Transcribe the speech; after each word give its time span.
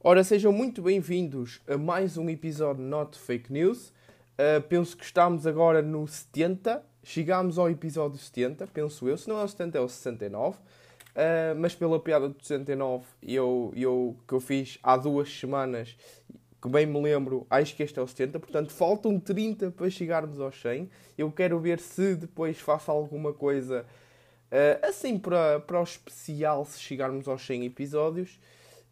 Ora, 0.00 0.22
sejam 0.22 0.52
muito 0.52 0.80
bem-vindos 0.80 1.60
a 1.66 1.76
mais 1.76 2.16
um 2.16 2.30
episódio 2.30 2.84
Not 2.84 3.18
Fake 3.18 3.52
News. 3.52 3.88
Uh, 4.38 4.62
penso 4.68 4.96
que 4.96 5.04
estamos 5.04 5.44
agora 5.44 5.82
no 5.82 6.06
70, 6.06 6.80
chegámos 7.02 7.58
ao 7.58 7.68
episódio 7.68 8.16
70, 8.16 8.68
penso 8.68 9.08
eu. 9.08 9.18
Se 9.18 9.28
não 9.28 9.40
é 9.40 9.42
o 9.42 9.48
70, 9.48 9.76
é 9.76 9.80
o 9.80 9.88
69. 9.88 10.56
Uh, 10.56 10.60
mas 11.58 11.74
pela 11.74 11.98
piada 11.98 12.28
do 12.28 12.36
69 12.40 13.06
eu, 13.20 13.72
eu, 13.74 14.16
que 14.28 14.34
eu 14.34 14.38
fiz 14.38 14.78
há 14.84 14.96
duas 14.96 15.36
semanas, 15.36 15.96
que 16.62 16.68
bem 16.68 16.86
me 16.86 17.02
lembro, 17.02 17.44
acho 17.50 17.74
que 17.74 17.82
este 17.82 17.98
é 17.98 18.02
o 18.02 18.06
70. 18.06 18.38
Portanto, 18.38 18.70
faltam 18.70 19.18
30 19.18 19.72
para 19.72 19.90
chegarmos 19.90 20.38
ao 20.38 20.52
100. 20.52 20.88
Eu 21.18 21.32
quero 21.32 21.58
ver 21.58 21.80
se 21.80 22.14
depois 22.14 22.56
faço 22.60 22.88
alguma 22.88 23.32
coisa 23.32 23.84
uh, 24.52 24.86
assim 24.86 25.18
para, 25.18 25.58
para 25.58 25.80
o 25.80 25.82
especial, 25.82 26.64
se 26.64 26.78
chegarmos 26.78 27.26
aos 27.26 27.44
100 27.44 27.64
episódios. 27.64 28.38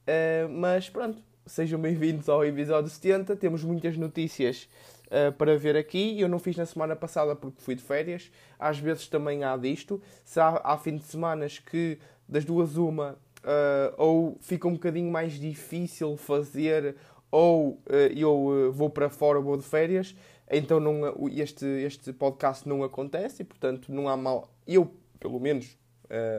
Uh, 0.07 0.49
mas 0.49 0.89
pronto, 0.89 1.21
sejam 1.45 1.81
bem-vindos 1.81 2.29
ao 2.29 2.45
episódio 2.45 2.89
70. 2.89 3.35
Temos 3.35 3.65
muitas 3.65 3.97
notícias 3.97 4.69
uh, 5.07 5.33
para 5.33 5.59
ver 5.59 5.77
aqui. 5.77 6.21
Eu 6.21 6.29
não 6.29 6.39
fiz 6.39 6.57
na 6.57 6.65
semana 6.65 6.95
passada 6.95 7.35
porque 7.35 7.61
fui 7.61 7.75
de 7.75 7.83
férias. 7.83 8.31
Às 8.57 8.79
vezes 8.79 9.09
também 9.09 9.43
há 9.43 9.57
disto. 9.57 10.01
Há 10.37 10.79
fim 10.79 10.97
de 10.97 11.03
semanas 11.03 11.59
que 11.59 11.99
das 12.29 12.45
duas 12.45 12.77
uma 12.77 13.19
uh, 13.43 13.95
ou 13.97 14.39
fica 14.41 14.69
um 14.69 14.75
bocadinho 14.75 15.11
mais 15.11 15.33
difícil 15.33 16.17
fazer 16.17 16.95
ou 17.29 17.83
eu 18.15 18.73
vou 18.73 18.89
para 18.89 19.11
fora 19.11 19.39
ou 19.39 19.45
vou 19.45 19.57
de 19.57 19.65
férias. 19.65 20.15
Então 20.49 20.79
não, 20.79 21.29
este, 21.31 21.67
este 21.67 22.13
podcast 22.13 22.69
não 22.69 22.85
acontece 22.85 23.43
e 23.43 23.45
portanto 23.45 23.93
não 23.93 24.09
há 24.09 24.17
mal. 24.17 24.55
Eu, 24.65 24.95
pelo 25.19 25.41
menos, 25.41 25.77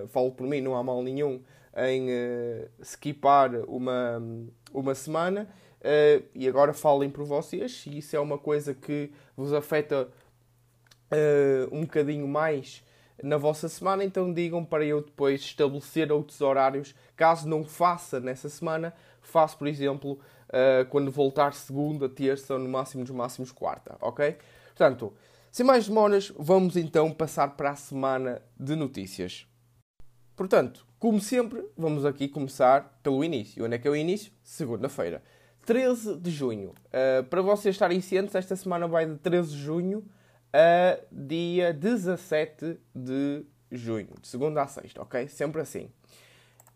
falo 0.07 0.31
por 0.31 0.47
mim, 0.47 0.61
não 0.61 0.73
há 0.73 0.81
mal 0.81 1.03
nenhum 1.03 1.41
em 1.77 2.09
uh, 2.09 2.69
skipar 2.81 3.51
uma, 3.67 4.21
uma 4.73 4.95
semana. 4.95 5.47
Uh, 5.79 6.25
e 6.33 6.47
agora 6.47 6.73
falem 6.73 7.09
por 7.09 7.23
vocês 7.23 7.71
se 7.71 7.97
isso 7.97 8.15
é 8.15 8.19
uma 8.19 8.37
coisa 8.37 8.73
que 8.73 9.11
vos 9.35 9.53
afeta 9.53 10.09
uh, 11.11 11.75
um 11.75 11.81
bocadinho 11.81 12.27
mais 12.27 12.83
na 13.21 13.37
vossa 13.37 13.67
semana, 13.69 14.03
então 14.03 14.31
digam 14.33 14.63
para 14.65 14.85
eu 14.85 15.01
depois 15.01 15.41
estabelecer 15.41 16.11
outros 16.11 16.41
horários. 16.41 16.95
Caso 17.15 17.47
não 17.47 17.63
faça 17.63 18.19
nessa 18.19 18.49
semana, 18.49 18.93
faço, 19.21 19.57
por 19.57 19.67
exemplo, 19.67 20.19
quando 20.91 21.09
voltar 21.09 21.55
segunda, 21.55 22.07
terça 22.07 22.53
ou 22.53 22.59
no 22.59 22.69
máximo 22.69 23.03
dos 23.03 23.15
máximos 23.15 23.51
quarta, 23.51 23.97
ok? 23.99 24.37
Portanto, 24.67 25.11
sem 25.51 25.65
mais 25.65 25.87
demoras, 25.87 26.31
vamos 26.37 26.77
então 26.77 27.11
passar 27.11 27.57
para 27.57 27.71
a 27.71 27.75
semana 27.75 28.39
de 28.55 28.75
notícias. 28.75 29.47
Portanto, 30.35 30.86
como 30.99 31.19
sempre, 31.21 31.63
vamos 31.77 32.05
aqui 32.05 32.27
começar 32.27 32.99
pelo 33.03 33.23
início. 33.23 33.63
Onde 33.63 33.75
é 33.75 33.77
que 33.77 33.87
é 33.87 33.91
o 33.91 33.95
início? 33.95 34.31
Segunda-feira. 34.43 35.21
13 35.65 36.15
de 36.15 36.31
junho. 36.31 36.73
Uh, 36.87 37.23
para 37.25 37.41
vocês 37.41 37.75
estarem 37.75 38.01
cientes, 38.01 38.33
esta 38.33 38.55
semana 38.55 38.87
vai 38.87 39.05
de 39.05 39.15
13 39.17 39.51
de 39.51 39.57
junho 39.57 40.05
a 40.53 40.97
dia 41.11 41.73
17 41.73 42.79
de 42.95 43.45
junho. 43.71 44.09
De 44.19 44.27
segunda 44.27 44.63
a 44.63 44.67
sexta, 44.67 45.01
ok? 45.01 45.27
Sempre 45.27 45.61
assim. 45.61 45.89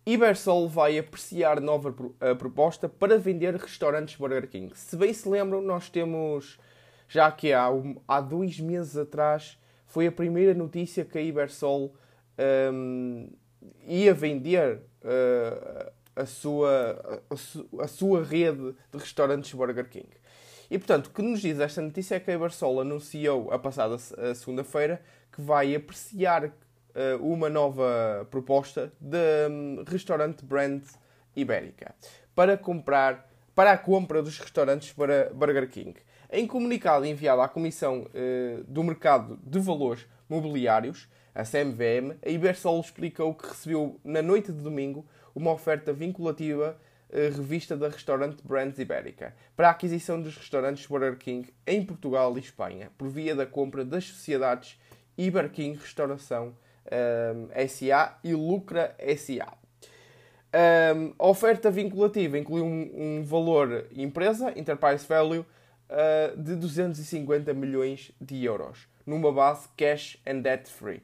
Ibersol 0.05 0.67
vai 0.67 0.99
apreciar 0.99 1.61
nova 1.61 1.93
proposta 2.37 2.89
para 2.89 3.17
vender 3.17 3.55
restaurantes 3.55 4.15
Burger 4.15 4.47
King. 4.47 4.71
Se 4.75 4.95
bem 4.95 5.13
se 5.13 5.29
lembram, 5.29 5.61
nós 5.61 5.89
temos, 5.89 6.59
já 7.07 7.31
que 7.31 7.53
há, 7.53 7.69
um, 7.71 7.95
há 8.07 8.19
dois 8.19 8.59
meses 8.59 8.97
atrás, 8.97 9.57
foi 9.85 10.07
a 10.07 10.11
primeira 10.11 10.53
notícia 10.53 11.05
que 11.05 11.17
a 11.17 11.21
Ibersol 11.21 11.95
um, 12.73 13.29
ia 13.85 14.13
vender 14.13 14.81
uh, 15.03 15.91
a, 16.15 16.25
sua, 16.25 17.21
a, 17.29 17.83
a, 17.83 17.87
sua 17.87 18.23
rede 18.23 18.75
de 18.91 18.97
restaurantes 18.97 19.53
Burger 19.53 19.89
King. 19.89 20.09
E 20.69 20.77
portanto, 20.77 21.07
o 21.07 21.09
que 21.09 21.21
nos 21.21 21.41
diz 21.41 21.59
esta 21.59 21.81
notícia 21.81 22.15
é 22.15 22.19
que 22.19 22.31
a 22.31 22.33
Ibersol 22.33 22.79
anunciou 22.79 23.51
a 23.51 23.59
passada 23.59 23.97
segunda-feira 24.33 25.01
que 25.31 25.41
vai 25.41 25.75
apreciar 25.75 26.45
uh, 26.45 26.51
uma 27.21 27.49
nova 27.49 28.27
proposta 28.29 28.91
de 28.99 29.47
um, 29.49 29.83
restaurante 29.87 30.45
brand 30.45 30.83
Ibérica 31.35 31.95
para 32.35 32.57
comprar 32.57 33.29
para 33.53 33.73
a 33.73 33.77
compra 33.77 34.23
dos 34.23 34.39
restaurantes 34.39 34.93
para 34.93 35.29
Burger 35.33 35.69
King. 35.69 35.93
Em 36.31 36.47
comunicado 36.47 37.05
enviado 37.05 37.41
à 37.41 37.49
Comissão 37.49 38.03
uh, 38.03 38.63
do 38.63 38.81
Mercado 38.83 39.37
de 39.43 39.59
Valores 39.59 40.07
Mobiliários, 40.29 41.09
a 41.33 41.43
CMVM, 41.43 42.17
a 42.25 42.29
Ibersol 42.29 42.79
explicou 42.81 43.33
que 43.33 43.47
recebeu 43.47 43.99
na 44.03 44.21
noite 44.21 44.51
de 44.51 44.61
domingo 44.61 45.05
uma 45.33 45.51
oferta 45.51 45.93
vinculativa 45.93 46.77
eh, 47.09 47.29
revista 47.29 47.75
da 47.75 47.89
restaurante 47.89 48.41
Brands 48.43 48.79
Ibérica 48.79 49.35
para 49.55 49.67
a 49.67 49.71
aquisição 49.71 50.21
dos 50.21 50.35
restaurantes 50.35 50.85
Burger 50.85 51.17
King 51.17 51.49
em 51.65 51.85
Portugal 51.85 52.37
e 52.37 52.39
Espanha, 52.39 52.91
por 52.97 53.09
via 53.09 53.35
da 53.35 53.45
compra 53.45 53.83
das 53.83 54.05
sociedades 54.05 54.79
Iber 55.17 55.49
King 55.49 55.77
Restauração 55.77 56.55
eh, 56.85 57.67
SA 57.67 58.17
e 58.23 58.33
Lucra 58.33 58.95
SA. 59.17 59.53
Um, 60.53 61.07
eh, 61.09 61.13
a 61.17 61.27
oferta 61.27 61.71
vinculativa 61.71 62.37
inclui 62.37 62.61
um, 62.61 62.91
um 62.93 63.23
valor 63.23 63.87
empresa, 63.95 64.53
Enterprise 64.57 65.05
Value, 65.07 65.45
uh, 65.91 66.41
de 66.41 66.55
250 66.55 67.53
milhões 67.53 68.11
de 68.19 68.43
euros, 68.43 68.87
numa 69.05 69.31
base 69.31 69.67
cash 69.75 70.17
and 70.25 70.39
debt 70.39 70.69
free. 70.69 71.01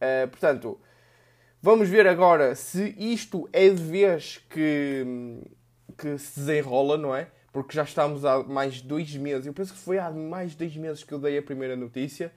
Uh, 0.00 0.28
portanto, 0.28 0.80
vamos 1.60 1.88
ver 1.88 2.06
agora 2.06 2.54
se 2.54 2.94
isto 2.98 3.48
é 3.52 3.68
de 3.68 3.82
vez 3.82 4.38
que, 4.48 5.04
que 5.96 6.16
se 6.18 6.40
desenrola, 6.40 6.96
não 6.96 7.14
é? 7.14 7.28
Porque 7.52 7.74
já 7.74 7.82
estamos 7.82 8.24
há 8.24 8.42
mais 8.42 8.80
dois 8.80 9.14
meses, 9.16 9.46
eu 9.46 9.52
penso 9.52 9.72
que 9.72 9.78
foi 9.80 9.98
há 9.98 10.10
mais 10.10 10.54
dois 10.54 10.76
meses 10.76 11.02
que 11.02 11.12
eu 11.12 11.18
dei 11.18 11.36
a 11.38 11.42
primeira 11.42 11.74
notícia, 11.74 12.32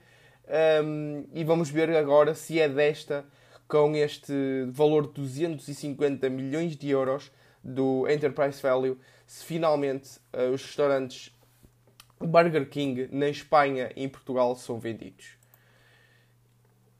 um, 0.84 1.24
e 1.32 1.44
vamos 1.44 1.70
ver 1.70 1.90
agora 1.90 2.34
se 2.34 2.58
é 2.58 2.68
desta, 2.68 3.24
com 3.68 3.94
este 3.94 4.32
valor 4.70 5.06
de 5.06 5.14
250 5.14 6.28
milhões 6.28 6.76
de 6.76 6.90
euros 6.90 7.30
do 7.62 8.08
Enterprise 8.08 8.60
Value, 8.60 8.98
se 9.26 9.44
finalmente 9.44 10.18
uh, 10.34 10.52
os 10.52 10.62
restaurantes 10.62 11.32
Burger 12.18 12.68
King 12.68 13.08
na 13.10 13.28
Espanha 13.28 13.90
e 13.96 14.04
em 14.04 14.08
Portugal 14.08 14.54
são 14.56 14.78
vendidos. 14.78 15.41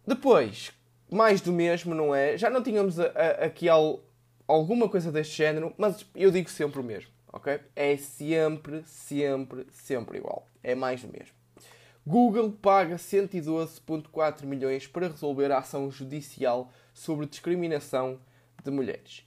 Depois, 0.06 0.72
mais 1.10 1.40
do 1.40 1.52
mesmo, 1.52 1.94
não 1.94 2.14
é? 2.14 2.36
Já 2.36 2.50
não 2.50 2.62
tínhamos 2.62 2.98
a, 2.98 3.06
a, 3.06 3.28
aqui 3.44 3.68
al, 3.68 4.00
alguma 4.48 4.88
coisa 4.88 5.12
deste 5.12 5.36
género, 5.36 5.72
mas 5.78 6.04
eu 6.14 6.30
digo 6.30 6.50
sempre 6.50 6.80
o 6.80 6.84
mesmo, 6.84 7.10
ok? 7.32 7.60
É 7.76 7.96
sempre, 7.96 8.82
sempre, 8.86 9.66
sempre 9.70 10.18
igual. 10.18 10.48
É 10.62 10.74
mais 10.74 11.02
do 11.02 11.12
mesmo. 11.12 11.34
Google 12.04 12.50
paga 12.50 12.96
112,4 12.96 14.44
milhões 14.44 14.88
para 14.88 15.06
resolver 15.06 15.52
a 15.52 15.58
ação 15.58 15.88
judicial 15.90 16.72
sobre 16.92 17.26
discriminação 17.26 18.18
de 18.64 18.70
mulheres. 18.72 19.24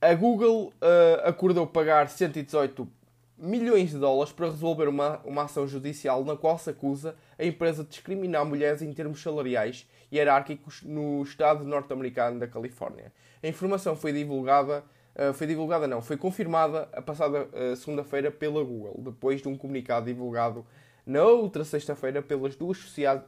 A 0.00 0.14
Google 0.14 0.68
uh, 0.68 1.28
acordou 1.28 1.66
pagar 1.66 2.08
118 2.08 2.88
milhões 3.36 3.90
de 3.90 3.98
dólares 3.98 4.32
para 4.32 4.46
resolver 4.46 4.88
uma, 4.88 5.20
uma 5.24 5.42
ação 5.42 5.66
judicial 5.66 6.24
na 6.24 6.36
qual 6.36 6.58
se 6.58 6.70
acusa 6.70 7.16
a 7.38 7.44
empresa 7.44 7.82
de 7.82 7.90
discriminar 7.90 8.44
mulheres 8.44 8.80
em 8.80 8.92
termos 8.92 9.20
salariais 9.20 9.88
hierárquicos 10.12 10.82
no 10.82 11.22
estado 11.22 11.64
norte-americano 11.64 12.38
da 12.38 12.46
Califórnia. 12.46 13.12
A 13.42 13.48
informação 13.48 13.96
foi 13.96 14.12
divulgada, 14.12 14.84
uh, 15.16 15.34
foi 15.34 15.46
divulgada 15.46 15.86
não, 15.88 16.00
foi 16.00 16.16
confirmada 16.16 16.88
a 16.92 17.02
passada 17.02 17.48
uh, 17.52 17.76
segunda-feira 17.76 18.30
pela 18.30 18.62
Google, 18.62 18.94
depois 18.98 19.42
de 19.42 19.48
um 19.48 19.56
comunicado 19.56 20.06
divulgado 20.06 20.64
na 21.04 21.22
outra 21.24 21.64
sexta-feira 21.64 22.22
pelas 22.22 22.56
duas 22.56 22.78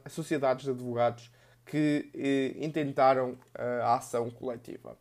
sociedades 0.09 0.63
de 0.63 0.71
advogados 0.71 1.31
que 1.65 2.09
uh, 2.15 2.65
intentaram 2.65 3.37
a 3.53 3.95
ação 3.95 4.29
coletiva. 4.31 4.97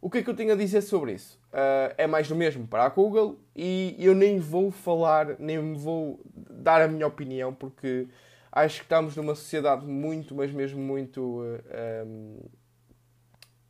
O 0.00 0.08
que 0.08 0.18
é 0.18 0.22
que 0.22 0.30
eu 0.30 0.34
tenho 0.34 0.52
a 0.52 0.56
dizer 0.56 0.80
sobre 0.80 1.12
isso? 1.12 1.38
Uh, 1.52 1.92
é 1.98 2.06
mais 2.06 2.26
do 2.26 2.34
mesmo 2.34 2.66
para 2.66 2.84
a 2.84 2.88
Google 2.88 3.38
e 3.54 3.94
eu 3.98 4.14
nem 4.14 4.38
vou 4.38 4.70
falar, 4.70 5.38
nem 5.38 5.74
vou 5.74 6.20
dar 6.34 6.80
a 6.80 6.88
minha 6.88 7.06
opinião 7.06 7.52
porque 7.52 8.08
acho 8.50 8.78
que 8.78 8.84
estamos 8.84 9.14
numa 9.14 9.34
sociedade 9.34 9.84
muito, 9.84 10.34
mas 10.34 10.50
mesmo 10.52 10.80
muito. 10.80 11.20
Uh, 11.20 12.08
um, 12.14 12.38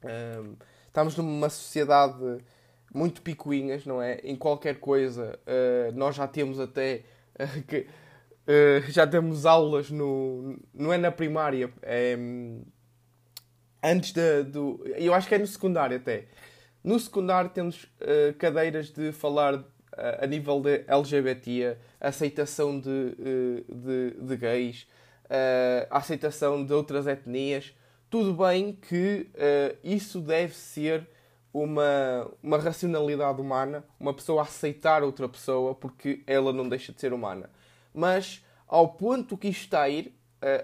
um, 0.04 0.56
estamos 0.86 1.16
numa 1.16 1.50
sociedade 1.50 2.38
muito 2.94 3.22
picuinhas, 3.22 3.84
não 3.84 4.00
é? 4.00 4.20
Em 4.22 4.36
qualquer 4.36 4.78
coisa, 4.78 5.36
uh, 5.46 5.92
nós 5.96 6.14
já 6.14 6.28
temos 6.28 6.60
até. 6.60 7.02
que, 7.66 7.86
já 8.88 9.04
temos 9.04 9.46
aulas 9.46 9.90
no. 9.90 10.56
Não 10.72 10.92
é 10.92 10.98
na 10.98 11.10
primária, 11.10 11.72
é 11.82 12.16
antes 13.82 14.12
da, 14.12 14.42
do. 14.42 14.82
Eu 14.96 15.14
acho 15.14 15.28
que 15.28 15.34
é 15.34 15.38
no 15.38 15.46
secundário 15.46 15.96
até. 15.96 16.26
No 16.82 16.98
secundário 16.98 17.50
temos 17.50 17.84
uh, 17.84 18.34
cadeiras 18.38 18.90
de 18.90 19.12
falar 19.12 19.54
uh, 19.54 19.64
a 20.20 20.26
nível 20.26 20.60
de 20.60 20.82
LGBT, 20.86 21.76
aceitação 22.00 22.80
de, 22.80 22.88
uh, 22.88 23.74
de, 23.74 24.10
de, 24.18 24.36
gays, 24.36 24.86
aceitação 25.90 26.64
de 26.64 26.72
outras 26.72 27.06
etnias. 27.06 27.74
Tudo 28.08 28.34
bem 28.34 28.72
que 28.72 29.28
isso 29.84 30.20
deve 30.20 30.52
ser 30.52 31.06
uma, 31.54 32.28
uma 32.42 32.58
racionalidade 32.58 33.40
humana, 33.40 33.84
uma 34.00 34.12
pessoa 34.12 34.42
aceitar 34.42 35.04
outra 35.04 35.28
pessoa 35.28 35.72
porque 35.72 36.24
ela 36.26 36.52
não 36.52 36.68
deixa 36.68 36.92
de 36.92 37.00
ser 37.00 37.12
humana. 37.12 37.48
Mas 37.94 38.44
ao 38.66 38.88
ponto 38.88 39.38
que 39.38 39.46
isto 39.46 39.62
está 39.62 39.82
a 39.82 39.88
ir, 39.88 40.12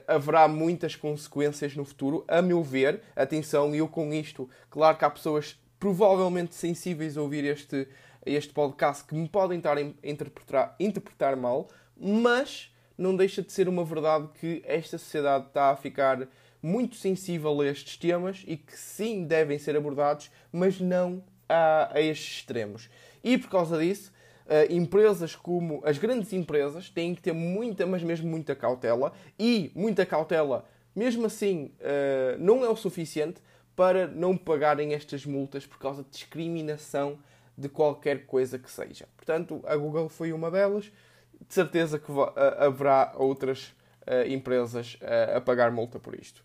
haverá 0.07 0.49
muitas 0.49 0.97
consequências 0.97 1.77
no 1.77 1.85
futuro, 1.85 2.25
a 2.27 2.41
meu 2.41 2.63
ver. 2.63 3.03
Atenção, 3.15 3.75
eu 3.75 3.89
com 3.89 4.13
isto, 4.13 4.49
claro 4.71 4.97
que 4.97 5.05
há 5.05 5.11
pessoas 5.11 5.59
provavelmente 5.79 6.55
sensíveis 6.55 7.17
a 7.17 7.23
ouvir 7.23 7.45
este, 7.45 7.87
este 8.25 8.53
podcast 8.53 9.05
que 9.05 9.15
me 9.15 9.29
podem 9.29 9.59
estar 9.59 9.77
a 9.77 9.81
interpretar, 9.81 10.75
interpretar 10.81 11.37
mal, 11.37 11.69
mas 11.97 12.75
não 12.97 13.15
deixa 13.15 13.43
de 13.43 13.53
ser 13.53 13.69
uma 13.69 13.85
verdade 13.85 14.29
que 14.41 14.63
esta 14.65 14.97
sociedade 14.99 15.49
está 15.49 15.71
a 15.71 15.77
ficar 15.77 16.27
muito 16.63 16.97
sensível 16.97 17.61
a 17.61 17.67
estes 17.67 17.97
temas 17.97 18.43
e 18.47 18.57
que 18.57 18.77
sim 18.77 19.25
devem 19.25 19.59
ser 19.59 19.77
abordados, 19.77 20.31
mas 20.51 20.81
não 20.81 21.23
a, 21.49 21.91
a 21.95 22.01
estes 22.01 22.39
extremos. 22.39 22.89
E 23.23 23.37
por 23.37 23.51
causa 23.51 23.79
disso, 23.79 24.13
uh, 24.47 24.73
empresas 24.73 25.35
como 25.35 25.83
as 25.85 25.99
grandes 25.99 26.33
empresas 26.33 26.89
têm 26.91 27.15
que 27.15 27.23
ter 27.23 27.33
muita, 27.33 27.87
mas 27.87 28.03
mesmo 28.03 28.29
muita 28.29 28.55
cautela 28.55 29.13
e 29.39 29.71
muita 29.75 30.07
cautela, 30.07 30.65
mesmo 30.95 31.27
assim, 31.27 31.73
uh, 31.81 32.39
não 32.39 32.65
é 32.65 32.69
o 32.69 32.77
suficiente 32.77 33.41
para 33.75 34.07
não 34.07 34.37
pagarem 34.37 34.95
estas 34.95 35.27
multas 35.27 35.67
por 35.67 35.79
causa 35.79 36.03
de 36.03 36.11
discriminação 36.11 37.19
de 37.57 37.69
qualquer 37.69 38.27
coisa 38.27 38.59
que 38.59 38.71
seja. 38.71 39.07
Portanto, 39.17 39.63
a 39.67 39.77
Google 39.77 40.09
foi 40.09 40.33
uma 40.33 40.51
delas. 40.51 40.91
De 41.39 41.53
certeza 41.53 41.99
que 41.99 42.11
haverá 42.59 43.13
outras 43.15 43.75
uh, 44.07 44.27
empresas 44.27 44.99
a 45.35 45.39
pagar 45.39 45.71
multa 45.71 45.99
por 45.99 46.15
isto. 46.15 46.43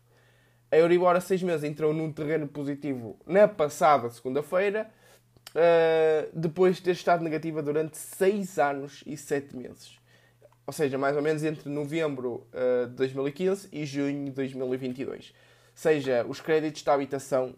A 0.70 0.78
Euribor 0.78 1.16
a 1.16 1.22
seis 1.22 1.42
meses 1.42 1.64
entrou 1.64 1.94
num 1.94 2.12
terreno 2.12 2.48
positivo 2.48 3.18
na 3.26 3.48
passada 3.48 4.10
segunda-feira, 4.10 4.90
uh, 5.52 6.30
depois 6.38 6.78
de 6.78 6.84
ter 6.84 6.92
estado 6.92 7.24
negativa 7.24 7.64
durante 7.64 7.98
seis 7.98 8.60
anos 8.60 9.04
e 9.06 9.16
sete 9.16 9.56
meses. 9.56 9.98
Ou 10.66 10.74
seja, 10.74 10.98
mais 10.98 11.16
ou 11.16 11.22
menos 11.22 11.44
entre 11.46 11.70
novembro 11.70 12.46
uh, 12.54 12.88
de 12.88 12.96
2015 12.96 13.70
e 13.72 13.86
junho 13.86 14.26
de 14.26 14.32
2022. 14.32 15.30
Ou 15.30 15.34
seja, 15.74 16.26
os 16.28 16.42
créditos 16.42 16.84
de 16.84 16.90
habitação 16.90 17.56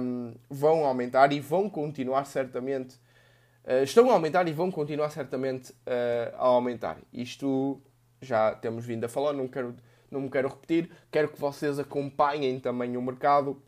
um, 0.00 0.34
vão 0.50 0.84
aumentar 0.84 1.32
e 1.32 1.38
vão 1.38 1.70
continuar 1.70 2.24
certamente. 2.24 2.96
Uh, 3.64 3.84
estão 3.84 4.10
a 4.10 4.14
aumentar 4.14 4.48
e 4.48 4.52
vão 4.52 4.68
continuar 4.72 5.10
certamente 5.10 5.72
a 6.36 6.44
aumentar. 6.44 6.98
Isto 7.12 7.80
já 8.20 8.52
temos 8.56 8.84
vindo 8.84 9.04
a 9.04 9.08
falar, 9.08 9.32
não, 9.32 9.46
quero, 9.46 9.76
não 10.12 10.20
me 10.20 10.30
quero 10.30 10.48
repetir. 10.48 10.90
Quero 11.10 11.28
que 11.28 11.40
vocês 11.40 11.78
acompanhem 11.78 12.60
também 12.60 12.96
o 12.96 13.02
mercado, 13.02 13.60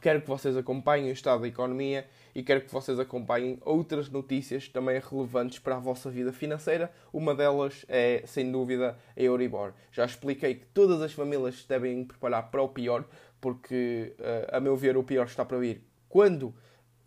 quero 0.00 0.20
que 0.22 0.28
vocês 0.28 0.56
acompanhem 0.56 1.10
o 1.10 1.12
estado 1.12 1.42
da 1.42 1.48
economia 1.48 2.06
e 2.34 2.42
quero 2.42 2.62
que 2.62 2.72
vocês 2.72 2.98
acompanhem 2.98 3.58
outras 3.62 4.08
notícias 4.08 4.68
também 4.68 5.00
relevantes 5.00 5.58
para 5.58 5.76
a 5.76 5.78
vossa 5.78 6.10
vida 6.10 6.32
financeira. 6.32 6.90
Uma 7.12 7.34
delas 7.34 7.84
é, 7.88 8.22
sem 8.26 8.50
dúvida, 8.50 8.96
a 9.16 9.20
Euribor. 9.20 9.72
Já 9.92 10.04
expliquei 10.04 10.54
que 10.56 10.66
todas 10.66 11.00
as 11.02 11.12
famílias 11.12 11.62
se 11.62 11.68
devem 11.68 12.04
preparar 12.04 12.50
para 12.50 12.62
o 12.62 12.68
pior, 12.68 13.04
porque, 13.40 14.14
uh, 14.18 14.56
a 14.56 14.60
meu 14.60 14.76
ver, 14.76 14.96
o 14.96 15.04
pior 15.04 15.26
está 15.26 15.44
para 15.44 15.58
vir. 15.58 15.82
Quando? 16.08 16.54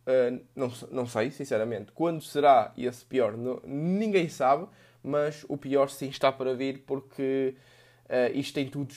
Uh, 0.07 0.43
não, 0.55 0.71
não 0.91 1.05
sei, 1.05 1.31
sinceramente. 1.31 1.91
Quando 1.91 2.21
será 2.21 2.73
esse 2.77 3.05
pior? 3.05 3.35
Ninguém 3.65 4.29
sabe, 4.29 4.67
mas 5.03 5.45
o 5.47 5.57
pior 5.57 5.89
sim 5.89 6.09
está 6.09 6.31
para 6.31 6.53
vir 6.53 6.83
porque 6.85 7.55
uh, 8.09 8.37
isto, 8.37 8.53
tem 8.53 8.67
tudo, 8.67 8.91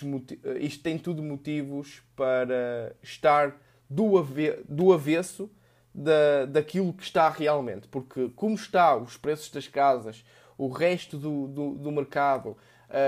isto 0.59 0.83
tem 0.83 0.99
tudo 0.99 1.23
motivos 1.23 2.03
para 2.17 2.97
estar 3.03 3.57
do, 3.89 4.19
ave 4.19 4.63
do 4.69 4.93
avesso 4.93 5.51
da, 5.95 6.47
daquilo 6.47 6.93
que 6.93 7.03
está 7.03 7.29
realmente. 7.29 7.87
Porque, 7.89 8.31
como 8.31 8.55
está 8.55 8.97
os 8.97 9.17
preços 9.17 9.51
das 9.51 9.69
casas, 9.69 10.25
o 10.57 10.69
resto 10.69 11.19
do, 11.19 11.47
do, 11.49 11.75
do 11.75 11.93
mercado, 11.93 12.51
uh, 12.51 12.57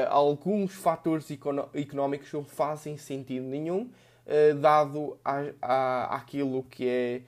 alguns 0.09 0.75
fatores 0.75 1.27
económicos 1.75 2.33
não 2.33 2.45
fazem 2.45 2.97
sentido 2.97 3.47
nenhum 3.47 3.91
uh, 4.27 4.55
dado 4.61 5.19
a, 5.25 5.45
a, 5.63 6.17
àquilo 6.17 6.63
que 6.65 6.87
é 6.87 7.23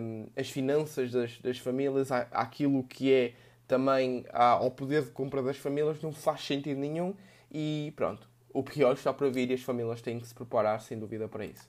um, 0.00 0.26
as 0.36 0.50
finanças 0.50 1.12
das, 1.12 1.38
das 1.38 1.58
famílias, 1.58 2.10
à, 2.10 2.26
àquilo 2.32 2.82
que 2.82 3.12
é 3.12 3.32
também 3.66 4.24
ao 4.32 4.70
poder 4.70 5.04
de 5.04 5.10
compra 5.10 5.42
das 5.42 5.56
famílias, 5.56 6.02
não 6.02 6.12
faz 6.12 6.42
sentido 6.42 6.78
nenhum 6.78 7.14
e 7.52 7.92
pronto. 7.94 8.28
O 8.52 8.62
pior 8.62 8.94
está 8.94 9.12
para 9.12 9.28
vir 9.30 9.50
e 9.50 9.54
as 9.54 9.62
famílias 9.62 10.02
têm 10.02 10.18
que 10.18 10.26
se 10.26 10.34
preparar, 10.34 10.80
sem 10.80 10.98
dúvida, 10.98 11.28
para 11.28 11.44
isso. 11.44 11.68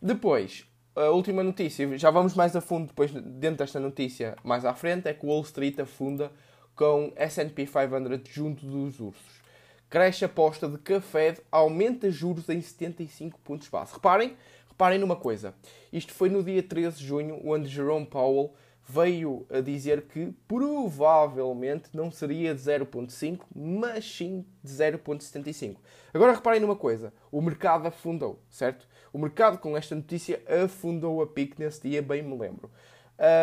Depois, 0.00 0.66
a 0.94 1.10
última 1.10 1.42
notícia, 1.42 1.96
já 1.96 2.10
vamos 2.10 2.34
mais 2.34 2.54
a 2.54 2.60
fundo 2.60 2.88
depois 2.88 3.10
dentro 3.12 3.58
desta 3.58 3.80
notícia 3.80 4.36
mais 4.44 4.64
à 4.64 4.74
frente, 4.74 5.08
é 5.08 5.14
que 5.14 5.26
Wall 5.26 5.42
Street 5.42 5.78
afunda 5.78 6.30
com 6.74 7.12
S&P 7.16 7.66
500 7.66 8.32
junto 8.32 8.66
dos 8.66 9.00
ursos 9.00 9.46
cresce 9.88 10.24
a 10.24 10.26
aposta 10.26 10.68
de 10.68 10.78
que 10.78 10.94
a 10.94 11.00
Fed 11.00 11.40
aumenta 11.50 12.10
juros 12.10 12.48
em 12.48 12.60
75 12.60 13.38
pontos 13.40 13.68
base. 13.68 13.94
Reparem, 13.94 14.36
reparem 14.68 14.98
numa 14.98 15.16
coisa. 15.16 15.54
Isto 15.92 16.12
foi 16.12 16.28
no 16.28 16.42
dia 16.42 16.62
13 16.62 16.98
de 16.98 17.06
junho, 17.06 17.40
onde 17.44 17.68
Jerome 17.68 18.06
Powell 18.06 18.52
veio 18.88 19.44
a 19.50 19.60
dizer 19.60 20.02
que 20.02 20.32
provavelmente 20.46 21.90
não 21.92 22.10
seria 22.10 22.54
de 22.54 22.60
0.5, 22.60 23.40
mas 23.54 24.04
sim 24.04 24.46
de 24.62 24.70
0.75. 24.72 25.76
Agora 26.14 26.34
reparem 26.34 26.60
numa 26.60 26.76
coisa, 26.76 27.12
o 27.32 27.42
mercado 27.42 27.88
afundou, 27.88 28.40
certo? 28.48 28.86
O 29.12 29.18
mercado 29.18 29.58
com 29.58 29.76
esta 29.76 29.94
notícia 29.94 30.40
afundou 30.64 31.20
a 31.20 31.26
pique 31.26 31.60
nesse 31.60 31.88
dia, 31.88 32.00
bem 32.00 32.22
me 32.22 32.38
lembro. 32.38 32.70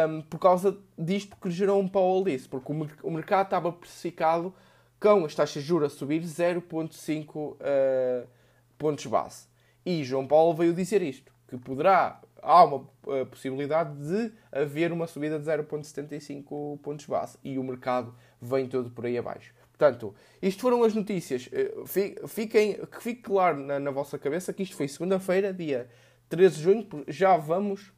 Um, 0.07 0.21
por 0.21 0.39
causa 0.39 0.77
disto 0.97 1.35
que 1.35 1.51
Jerome 1.51 1.89
Powell 1.89 2.23
disse, 2.23 2.47
porque 2.47 2.71
o, 3.03 3.11
mercado 3.11 3.45
estava 3.45 3.71
precificado 3.71 4.53
com 4.99 5.25
as 5.25 5.35
taxas 5.35 5.61
de 5.61 5.67
juros 5.67 5.91
a 5.91 5.95
subir 5.95 6.21
0,5 6.21 7.35
uh, 7.35 7.57
eh, 7.59 8.25
pontos 8.77 9.05
base. 9.07 9.47
E 9.85 10.03
João 10.03 10.25
Paulo 10.25 10.53
veio 10.53 10.73
dizer 10.73 11.01
isto, 11.01 11.32
que 11.57 11.65
poderá, 11.65 12.19
há 12.41 12.63
uma 12.63 12.77
uh, 12.77 13.25
possibilidade 13.27 13.95
de 13.95 14.31
haver 14.51 14.91
uma 14.91 15.07
subida 15.07 15.39
de 15.39 15.45
0,75 15.45 16.79
pontos 16.79 17.05
base. 17.05 17.37
E 17.43 17.57
o 17.57 17.63
mercado 17.63 18.13
vem 18.41 18.67
todo 18.67 18.89
por 18.89 19.05
aí 19.05 19.17
abaixo. 19.17 19.53
Portanto, 19.77 20.13
isto 20.41 20.61
foram 20.61 20.83
as 20.83 20.93
notícias. 20.93 21.47
Uh, 21.47 22.27
fiquem, 22.27 22.73
que 22.73 23.03
fique 23.03 23.21
claro 23.21 23.57
na, 23.57 23.79
na 23.79 23.91
vossa 23.91 24.17
cabeça 24.17 24.51
que 24.51 24.63
isto 24.63 24.75
foi 24.75 24.87
segunda-feira, 24.87 25.53
dia 25.53 25.87
13 26.29 26.55
de 26.55 26.61
junho. 26.61 26.87
Já 27.07 27.37
vamos, 27.37 27.93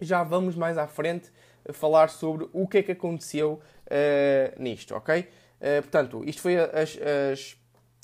já 0.00 0.22
vamos 0.22 0.54
mais 0.54 0.76
à 0.76 0.86
frente 0.86 1.32
falar 1.72 2.10
sobre 2.10 2.48
o 2.52 2.68
que 2.68 2.78
é 2.78 2.82
que 2.82 2.92
aconteceu 2.92 3.60
nisto, 4.58 4.94
ok? 4.94 5.20
Uh, 5.20 5.82
portanto, 5.82 6.22
isto 6.26 6.42
foi 6.42 6.58
as, 6.58 6.98
as, 7.32 7.56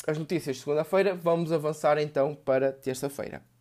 as 0.07 0.19
notícias 0.19 0.57
de 0.57 0.63
segunda-feira. 0.63 1.15
Vamos 1.15 1.53
avançar 1.53 1.99
então 1.99 2.35
para 2.35 2.73
terça-feira. 2.73 3.52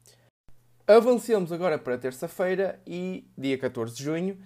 Avancemos 0.87 1.51
agora 1.51 1.77
para 1.77 1.97
terça-feira 1.97 2.79
e 2.87 3.25
dia 3.37 3.57
14 3.57 3.95
de 3.95 4.03
junho. 4.03 4.37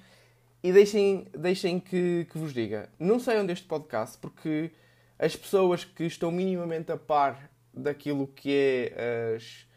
E 0.61 0.73
deixem, 0.73 1.27
deixem 1.31 1.79
que, 1.79 2.25
que 2.29 2.37
vos 2.37 2.53
diga, 2.53 2.89
não 2.99 3.19
saiam 3.19 3.45
deste 3.45 3.67
podcast 3.67 4.17
porque 4.17 4.71
as 5.17 5.35
pessoas 5.35 5.85
que 5.85 6.03
estão 6.05 6.31
minimamente 6.31 6.91
a 6.91 6.97
par 6.97 7.49
daquilo 7.71 8.27
que 8.27 8.51
é 8.51 9.35
as, 9.35 9.67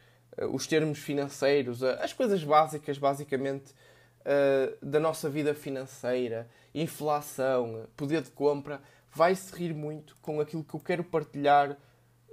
os 0.51 0.67
termos 0.67 0.99
financeiros, 0.99 1.83
as 1.83 2.13
coisas 2.13 2.43
básicas, 2.43 2.97
basicamente, 2.97 3.73
uh, 4.21 4.85
da 4.85 4.99
nossa 4.99 5.29
vida 5.29 5.55
financeira, 5.55 6.49
inflação, 6.75 7.87
poder 7.97 8.23
de 8.23 8.31
compra, 8.31 8.81
vai 9.13 9.35
se 9.35 9.55
rir 9.55 9.75
muito 9.75 10.17
com 10.23 10.41
aquilo 10.41 10.65
que 10.65 10.75
eu 10.75 10.81
quero 10.81 11.05
partilhar 11.05 11.77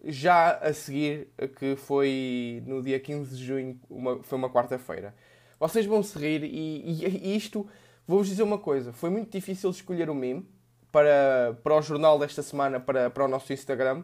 já 0.03 0.51
a 0.57 0.73
seguir, 0.73 1.29
que 1.57 1.75
foi 1.75 2.63
no 2.65 2.81
dia 2.81 2.99
15 2.99 3.35
de 3.35 3.43
junho, 3.43 3.79
uma, 3.89 4.21
foi 4.21 4.37
uma 4.37 4.49
quarta-feira. 4.49 5.15
Vocês 5.59 5.85
vão 5.85 6.03
se 6.03 6.17
rir 6.17 6.43
e, 6.43 7.05
e, 7.05 7.35
isto, 7.35 7.67
vou-vos 8.07 8.27
dizer 8.27 8.43
uma 8.43 8.57
coisa, 8.57 8.93
foi 8.93 9.09
muito 9.09 9.31
difícil 9.31 9.69
escolher 9.69 10.09
o 10.09 10.15
meme 10.15 10.47
para, 10.91 11.57
para 11.63 11.75
o 11.75 11.81
jornal 11.81 12.19
desta 12.19 12.41
semana, 12.41 12.79
para, 12.79 13.09
para 13.09 13.25
o 13.25 13.27
nosso 13.27 13.51
Instagram, 13.51 14.03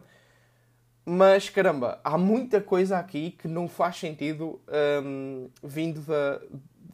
Mas 1.04 1.48
caramba, 1.48 2.00
há 2.04 2.16
muita 2.18 2.60
coisa 2.60 2.98
aqui 2.98 3.32
que 3.32 3.48
não 3.48 3.68
faz 3.68 3.96
sentido 3.96 4.60
um, 5.04 5.50
vindo 5.62 6.00
da, 6.02 6.40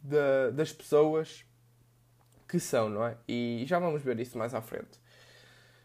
da, 0.03 0.49
das 0.51 0.71
pessoas 0.71 1.45
que 2.47 2.59
são, 2.59 2.89
não 2.89 3.05
é? 3.05 3.15
E 3.27 3.63
já 3.67 3.77
vamos 3.77 4.01
ver 4.01 4.19
isso 4.19 4.37
mais 4.37 4.53
à 4.55 4.61
frente. 4.61 4.99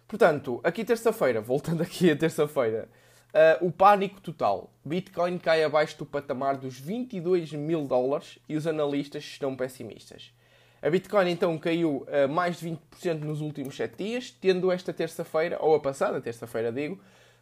Portanto, 0.09 0.61
aqui 0.65 0.85
terça-feira, 0.85 1.41
voltando 1.41 1.83
aqui 1.85 2.11
a 2.11 2.17
terça-feira, 2.17 2.89
uh, 3.35 3.67
o 3.67 3.73
pânico 3.73 4.21
total. 4.21 4.71
Bitcoin 4.85 5.39
cai 5.39 5.65
abaixo 5.65 5.99
do 5.99 6.07
patamar 6.07 6.57
dos 6.57 6.79
22 6.79 7.53
mil 7.53 7.85
dólares 7.85 8.39
e 8.49 8.57
os 8.57 8.67
analistas 8.67 9.25
estão 9.25 9.57
pessimistas. 9.57 10.33
A 10.81 10.89
Bitcoin 10.89 11.31
então 11.31 11.59
caiu 11.59 12.07
uh, 12.07 12.29
mais 12.29 12.61
de 12.61 12.71
20% 12.71 13.21
nos 13.21 13.41
últimos 13.41 13.75
7 13.75 13.97
dias, 13.97 14.31
tendo 14.31 14.71
esta 14.71 14.93
terça-feira, 14.93 15.59
ou 15.61 15.75
a 15.75 15.81
passada 15.81 16.21
terça-feira 16.21 16.71
digo, 16.71 17.01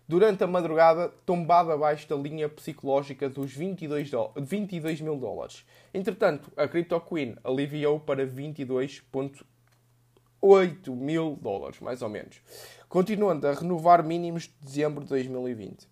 durante 0.08 0.42
a 0.44 0.46
madrugada 0.46 1.08
tombado 1.26 1.72
abaixo 1.72 2.08
da 2.08 2.16
linha 2.16 2.49
psicológica 2.49 3.28
dos 3.28 3.52
22, 3.52 4.11
22 4.37 5.00
mil 5.00 5.16
dólares. 5.16 5.64
Entretanto, 5.92 6.50
a 6.56 6.66
CryptoQueen 6.68 7.37
aliviou 7.44 8.00
para 8.00 8.25
22,8 10.42 10.90
mil 10.90 11.38
dólares, 11.40 11.78
mais 11.80 12.02
ou 12.02 12.08
menos, 12.08 12.42
continuando 12.88 13.46
a 13.46 13.52
renovar 13.52 14.02
mínimos 14.04 14.44
de 14.44 14.54
dezembro 14.61 15.04
de 15.04 15.11
2020. 15.11 15.87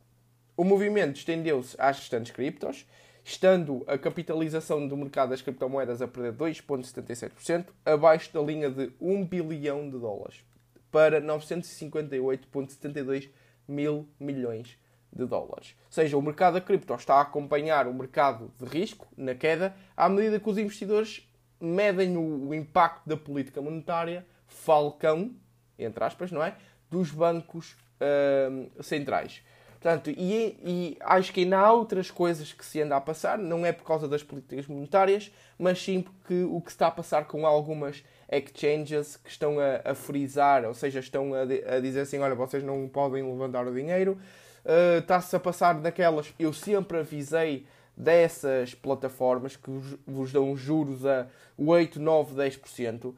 O 0.56 0.64
movimento 0.64 1.16
estendeu-se 1.16 1.76
às 1.78 1.98
restantes 1.98 2.32
criptos, 2.32 2.84
estando 3.24 3.84
a 3.86 3.96
capitalização 3.96 4.88
do 4.88 4.96
mercado 4.96 5.30
das 5.30 5.40
criptomoedas 5.40 6.02
a 6.02 6.08
perder 6.08 6.32
2,77%, 6.32 7.66
abaixo 7.84 8.32
da 8.32 8.42
linha 8.42 8.68
de 8.68 8.90
1 9.00 9.24
bilhão 9.26 9.88
de 9.88 9.96
dólares, 9.98 10.42
para 10.90 11.22
958,72 11.22 13.30
mil 13.68 14.08
milhões 14.18 14.76
de 15.12 15.26
dólares. 15.26 15.76
Ou 15.86 15.92
seja, 15.92 16.18
o 16.18 16.22
mercado 16.22 16.54
da 16.54 16.60
cripto 16.60 16.92
está 16.94 17.16
a 17.16 17.22
acompanhar 17.22 17.86
o 17.86 17.94
mercado 17.94 18.50
de 18.58 18.66
risco 18.66 19.06
na 19.16 19.34
queda, 19.34 19.76
à 19.96 20.08
medida 20.08 20.40
que 20.40 20.50
os 20.50 20.58
investidores 20.58 21.30
medem 21.60 22.16
o, 22.16 22.54
impacto 22.54 23.06
da 23.06 23.16
política 23.16 23.60
monetária 23.60 24.26
falcão, 24.50 25.30
entre 25.78 26.04
aspas, 26.04 26.30
não 26.30 26.42
é? 26.42 26.54
Dos 26.90 27.10
bancos 27.10 27.76
uh, 28.00 28.82
centrais. 28.82 29.42
Portanto, 29.80 30.10
e, 30.10 30.58
e, 30.62 30.98
acho 31.00 31.32
que 31.32 31.40
ainda 31.40 31.58
há 31.58 31.72
outras 31.72 32.10
coisas 32.10 32.52
que 32.52 32.64
se 32.66 32.82
anda 32.82 32.96
a 32.96 33.00
passar, 33.00 33.38
não 33.38 33.64
é 33.64 33.72
por 33.72 33.84
causa 33.84 34.06
das 34.06 34.22
políticas 34.22 34.66
monetárias, 34.66 35.32
mas 35.58 35.82
sim 35.82 36.02
porque 36.02 36.42
o 36.42 36.60
que 36.60 36.70
está 36.70 36.88
a 36.88 36.90
passar 36.90 37.24
com 37.24 37.46
algumas 37.46 38.04
exchanges 38.30 39.16
que 39.16 39.30
estão 39.30 39.56
a, 39.58 39.90
a 39.90 39.94
frisar, 39.94 40.66
ou 40.66 40.74
seja, 40.74 41.00
estão 41.00 41.32
a, 41.32 41.42
a, 41.42 41.80
dizer 41.80 42.00
assim: 42.00 42.18
olha, 42.18 42.34
vocês 42.34 42.62
não 42.62 42.86
podem 42.88 43.22
levantar 43.22 43.66
o 43.66 43.74
dinheiro. 43.74 44.18
Uh, 44.62 44.98
Está-se 44.98 45.34
a 45.34 45.40
passar 45.40 45.74
naquelas. 45.76 46.34
Eu 46.38 46.52
sempre 46.52 46.98
avisei 46.98 47.66
dessas 47.96 48.74
plataformas 48.74 49.56
que 49.56 49.70
vos 50.06 50.30
dão 50.30 50.54
juros 50.54 51.06
a 51.06 51.26
8, 51.56 51.98
9, 51.98 52.34
10% 52.34 53.14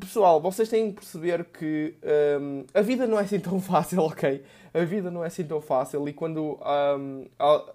pessoal, 0.00 0.40
vocês 0.40 0.68
têm 0.68 0.90
que 0.90 0.96
perceber 0.96 1.44
que 1.44 1.94
um, 2.40 2.64
a 2.72 2.80
vida 2.80 3.06
não 3.06 3.18
é 3.18 3.22
assim 3.22 3.38
tão 3.38 3.60
fácil, 3.60 4.00
ok? 4.02 4.42
A 4.72 4.84
vida 4.84 5.10
não 5.10 5.22
é 5.22 5.26
assim 5.26 5.44
tão 5.44 5.60
fácil 5.60 6.08
e 6.08 6.12
quando 6.12 6.58
um, 6.98 7.26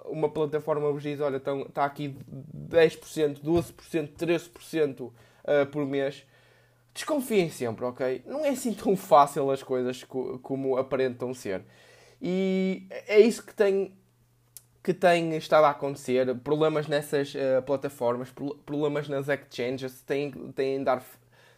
uma 0.05 0.29
plataforma 0.29 0.91
vos 0.91 1.03
diz, 1.03 1.19
olha, 1.19 1.37
está 1.37 1.85
aqui 1.85 2.15
10%, 2.55 3.41
12%, 3.41 4.09
13% 4.17 5.01
uh, 5.01 5.11
por 5.71 5.85
mês, 5.85 6.25
desconfiem 6.93 7.49
sempre, 7.49 7.85
ok? 7.85 8.23
Não 8.25 8.43
é 8.43 8.49
assim 8.49 8.73
tão 8.73 8.95
fácil 8.95 9.51
as 9.51 9.61
coisas 9.61 10.03
como 10.41 10.77
aparentam 10.77 11.33
ser. 11.33 11.63
E 12.21 12.87
é 12.89 13.19
isso 13.19 13.45
que 13.45 13.53
tem, 13.53 13.93
que 14.81 14.93
tem 14.93 15.35
estado 15.35 15.65
a 15.65 15.71
acontecer. 15.71 16.33
Problemas 16.37 16.87
nessas 16.87 17.35
uh, 17.35 17.61
plataformas, 17.65 18.33
problemas 18.65 19.09
nas 19.09 19.27
exchanges, 19.27 20.01
têm, 20.01 20.31
têm 20.55 20.83
dar 20.83 21.03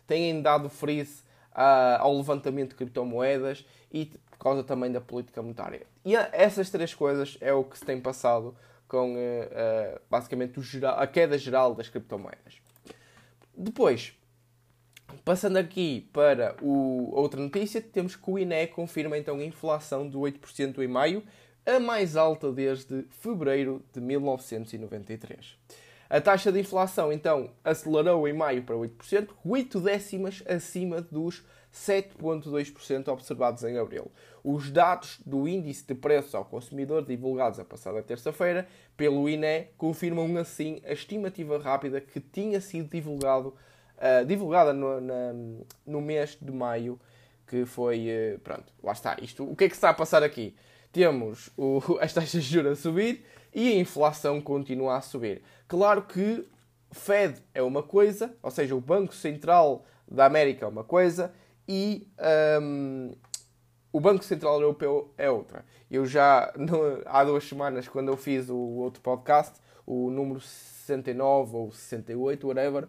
têm 0.07 0.41
dado 0.41 0.69
freeze 0.69 1.23
uh, 1.51 1.99
ao 1.99 2.15
levantamento 2.15 2.69
de 2.69 2.75
criptomoedas 2.75 3.65
e 3.91 4.05
por 4.05 4.37
causa 4.37 4.63
também 4.63 4.91
da 4.91 5.01
política 5.01 5.41
monetária. 5.41 5.85
E 6.03 6.15
essas 6.15 6.69
três 6.69 6.93
coisas 6.93 7.37
é 7.41 7.53
o 7.53 7.63
que 7.63 7.77
se 7.77 7.85
tem 7.85 7.99
passado 7.99 8.55
com 8.87 9.15
uh, 9.15 9.17
uh, 9.17 9.99
basicamente 10.09 10.61
geral, 10.61 10.99
a 10.99 11.07
queda 11.07 11.37
geral 11.37 11.73
das 11.73 11.89
criptomoedas. 11.89 12.61
Depois, 13.57 14.13
passando 15.23 15.57
aqui 15.57 16.09
para 16.11 16.55
o, 16.61 17.11
outra 17.13 17.41
notícia, 17.41 17.81
temos 17.81 18.15
que 18.15 18.29
o 18.29 18.37
INE 18.37 18.67
confirma 18.67 19.17
então 19.17 19.37
a 19.37 19.43
inflação 19.45 20.09
de 20.09 20.17
8% 20.17 20.79
em 20.79 20.87
maio, 20.87 21.23
a 21.65 21.79
mais 21.79 22.15
alta 22.15 22.51
desde 22.51 23.03
fevereiro 23.09 23.83
de 23.91 23.99
1993. 23.99 25.57
A 26.09 26.21
taxa 26.21 26.51
de 26.51 26.59
inflação, 26.59 27.11
então, 27.11 27.49
acelerou 27.63 28.27
em 28.27 28.33
maio 28.33 28.63
para 28.63 28.75
8%, 28.75 29.29
8 29.43 29.79
décimas 29.79 30.43
acima 30.47 31.01
dos 31.01 31.43
7,2% 31.75 33.09
observados 33.09 33.63
em 33.63 33.77
abril. 33.77 34.09
Os 34.43 34.71
dados 34.71 35.19
do 35.25 35.47
Índice 35.47 35.85
de 35.85 35.93
Preços 35.93 36.33
ao 36.33 36.45
Consumidor, 36.45 37.03
divulgados 37.03 37.59
a 37.59 37.65
passada 37.65 38.01
terça-feira 38.01 38.67
pelo 38.95 39.27
INE, 39.27 39.67
confirmam 39.77 40.37
assim 40.37 40.79
a 40.85 40.93
estimativa 40.93 41.57
rápida 41.57 41.99
que 41.99 42.19
tinha 42.19 42.61
sido 42.61 42.89
divulgado, 42.89 43.53
uh, 43.97 44.25
divulgada 44.25 44.71
no, 44.71 45.01
na, 45.01 45.33
no 45.85 46.01
mês 46.01 46.37
de 46.39 46.51
maio, 46.51 46.99
que 47.45 47.65
foi. 47.65 48.07
Uh, 48.07 48.39
pronto, 48.39 48.71
lá 48.81 48.93
está. 48.93 49.17
Isto, 49.21 49.43
o 49.43 49.55
que 49.55 49.65
é 49.65 49.67
que 49.67 49.75
está 49.75 49.89
a 49.89 49.93
passar 49.93 50.23
aqui? 50.23 50.55
Temos 50.93 51.49
o, 51.57 51.81
as 51.99 52.13
taxas 52.13 52.43
de 52.43 52.53
juros 52.53 52.79
a 52.79 52.81
subir 52.81 53.25
e 53.55 53.69
a 53.71 53.79
inflação 53.79 54.41
continua 54.41 54.97
a 54.97 55.01
subir. 55.01 55.41
Claro 55.65 56.01
que 56.01 56.45
Fed 56.91 57.41
é 57.53 57.61
uma 57.61 57.81
coisa, 57.81 58.35
ou 58.43 58.51
seja, 58.51 58.75
o 58.75 58.81
Banco 58.81 59.15
Central 59.15 59.85
da 60.05 60.25
América 60.25 60.65
é 60.65 60.67
uma 60.67 60.83
coisa 60.83 61.33
e 61.67 62.05
um, 62.61 63.13
o 63.93 63.99
Banco 63.99 64.25
Central 64.25 64.55
Europeu 64.61 65.13
é 65.17 65.29
outra. 65.31 65.63
Eu 65.89 66.05
já, 66.05 66.53
no, 66.59 67.01
há 67.05 67.23
duas 67.23 67.45
semanas, 67.45 67.87
quando 67.87 68.09
eu 68.09 68.17
fiz 68.17 68.49
o 68.49 68.57
outro 68.57 69.01
podcast, 69.01 69.55
o 69.85 70.11
número 70.11 70.41
69 70.41 71.55
ou 71.55 71.71
68, 71.71 72.47
whatever, 72.47 72.87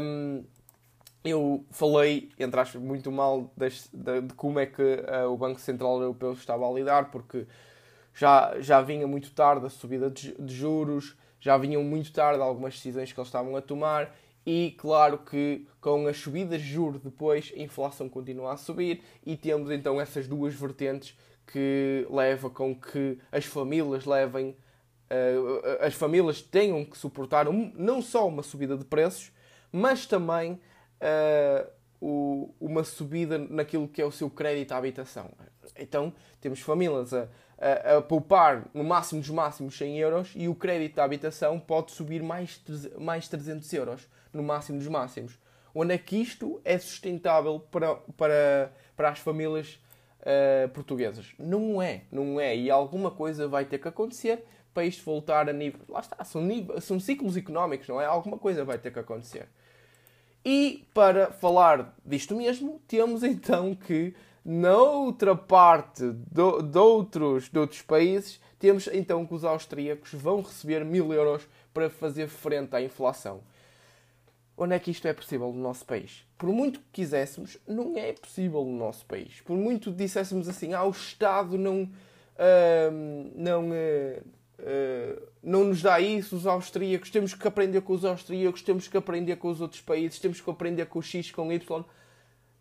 um, 0.00 0.44
eu 1.24 1.64
falei, 1.70 2.30
entre 2.38 2.58
aspas, 2.60 2.80
muito 2.80 3.10
mal 3.10 3.52
das, 3.56 3.88
de, 3.92 4.20
de, 4.20 4.34
como 4.34 4.58
é 4.58 4.66
que 4.66 4.82
uh, 4.82 5.30
o 5.30 5.36
Banco 5.36 5.60
Central 5.60 6.00
Europeu 6.00 6.32
estava 6.32 6.68
a 6.68 6.72
lidar, 6.72 7.10
porque 7.10 7.46
já, 8.16 8.58
já 8.60 8.80
vinha 8.80 9.06
muito 9.06 9.30
tarde 9.32 9.66
a 9.66 9.68
subida 9.68 10.10
de, 10.10 10.34
de 10.40 10.54
juros, 10.54 11.14
já 11.38 11.58
vinham 11.58 11.84
muito 11.84 12.10
tarde 12.12 12.40
algumas 12.40 12.74
decisões 12.74 13.12
que 13.12 13.20
eles 13.20 13.28
estavam 13.28 13.54
a 13.54 13.60
tomar 13.60 14.16
e 14.44 14.74
claro 14.78 15.18
que 15.18 15.68
com 15.82 16.06
as 16.06 16.16
subidas 16.16 16.62
de 16.62 16.68
juros 16.68 17.02
depois 17.02 17.52
a 17.54 17.60
inflação 17.60 18.08
continua 18.08 18.54
a 18.54 18.56
subir 18.56 19.02
e 19.24 19.36
temos 19.36 19.70
então 19.70 20.00
essas 20.00 20.26
duas 20.26 20.54
vertentes 20.54 21.14
que 21.46 22.06
leva 22.08 22.48
com 22.48 22.74
que 22.74 23.18
as 23.30 23.44
famílias 23.44 24.06
levem 24.06 24.56
uh, 25.10 25.84
as 25.84 25.94
famílias 25.94 26.40
tenham 26.40 26.84
que 26.86 26.96
suportar 26.96 27.46
um, 27.46 27.70
não 27.74 28.00
só 28.00 28.26
uma 28.26 28.42
subida 28.42 28.78
de 28.78 28.84
preços 28.84 29.30
mas 29.70 30.06
também 30.06 30.52
uh, 30.52 31.70
o, 32.00 32.54
uma 32.60 32.84
subida 32.84 33.38
naquilo 33.38 33.88
que 33.88 34.00
é 34.00 34.04
o 34.04 34.12
seu 34.12 34.30
crédito 34.30 34.72
à 34.72 34.76
habitação. 34.76 35.30
Então 35.76 36.12
temos 36.40 36.60
famílias 36.60 37.12
a, 37.12 37.28
a, 37.58 38.02
poupar 38.02 38.66
no 38.74 38.84
máximo 38.84 39.20
dos 39.20 39.30
máximos 39.30 39.76
100 39.76 39.98
euros 39.98 40.32
e 40.34 40.48
o 40.48 40.54
crédito 40.54 40.96
da 40.96 41.04
habitação 41.04 41.58
pode 41.58 41.92
subir 41.92 42.22
mais, 42.22 42.60
mais 42.98 43.28
300 43.28 43.72
euros 43.72 44.08
no 44.32 44.42
máximo 44.42 44.78
dos 44.78 44.88
máximos. 44.88 45.38
Onde 45.74 45.94
é 45.94 45.98
que 45.98 46.16
isto 46.16 46.60
é 46.64 46.78
sustentável 46.78 47.60
para, 47.70 47.96
para, 48.16 48.72
para 48.96 49.10
as 49.10 49.18
famílias 49.18 49.78
uh, 50.20 50.68
portuguesas? 50.70 51.34
Não 51.38 51.82
é, 51.82 52.02
não 52.10 52.40
é. 52.40 52.56
E 52.56 52.70
alguma 52.70 53.10
coisa 53.10 53.46
vai 53.46 53.64
ter 53.64 53.78
que 53.78 53.88
acontecer 53.88 54.44
para 54.72 54.84
isto 54.84 55.04
voltar 55.04 55.48
a 55.48 55.52
nível. 55.52 55.80
Lá 55.88 56.00
está, 56.00 56.22
são, 56.24 56.42
nível, 56.42 56.80
são 56.80 57.00
ciclos 57.00 57.36
económicos, 57.36 57.88
não 57.88 58.00
é? 58.00 58.06
Alguma 58.06 58.38
coisa 58.38 58.64
vai 58.64 58.78
ter 58.78 58.90
que 58.90 58.98
acontecer. 58.98 59.48
E 60.44 60.86
para 60.94 61.32
falar 61.32 61.94
disto 62.04 62.36
mesmo, 62.36 62.80
temos 62.86 63.22
então 63.24 63.74
que 63.74 64.14
Noutra 64.48 65.34
parte 65.34 66.04
do, 66.08 66.62
de, 66.62 66.78
outros, 66.78 67.48
de 67.48 67.58
outros 67.58 67.82
países, 67.82 68.40
temos 68.60 68.88
então 68.92 69.26
que 69.26 69.34
os 69.34 69.42
austríacos 69.42 70.12
vão 70.12 70.40
receber 70.40 70.84
mil 70.84 71.12
euros 71.12 71.42
para 71.74 71.90
fazer 71.90 72.28
frente 72.28 72.76
à 72.76 72.80
inflação. 72.80 73.40
Onde 74.56 74.76
é 74.76 74.78
que 74.78 74.92
isto 74.92 75.08
é 75.08 75.12
possível 75.12 75.52
no 75.52 75.60
nosso 75.60 75.84
país? 75.84 76.24
Por 76.38 76.48
muito 76.50 76.78
que 76.78 76.86
quiséssemos, 76.92 77.58
não 77.66 77.98
é 77.98 78.12
possível 78.12 78.64
no 78.64 78.78
nosso 78.78 79.04
país. 79.06 79.40
Por 79.40 79.56
muito 79.56 79.90
que 79.90 79.96
disséssemos 79.96 80.48
assim, 80.48 80.74
ah, 80.74 80.84
o 80.84 80.90
Estado 80.90 81.58
não, 81.58 81.82
uh, 81.82 83.32
não, 83.34 83.70
uh, 83.70 84.22
uh, 84.60 85.22
não 85.42 85.64
nos 85.64 85.82
dá 85.82 85.98
isso, 85.98 86.36
os 86.36 86.46
austríacos, 86.46 87.10
temos 87.10 87.34
que 87.34 87.48
aprender 87.48 87.80
com 87.80 87.94
os 87.94 88.04
austríacos, 88.04 88.62
temos 88.62 88.86
que 88.86 88.96
aprender 88.96 89.34
com 89.38 89.48
os 89.48 89.60
outros 89.60 89.80
países, 89.80 90.20
temos 90.20 90.40
que 90.40 90.48
aprender 90.48 90.86
com 90.86 91.00
o 91.00 91.02
X, 91.02 91.32
com 91.32 91.48
o 91.48 91.52
Y 91.52 91.84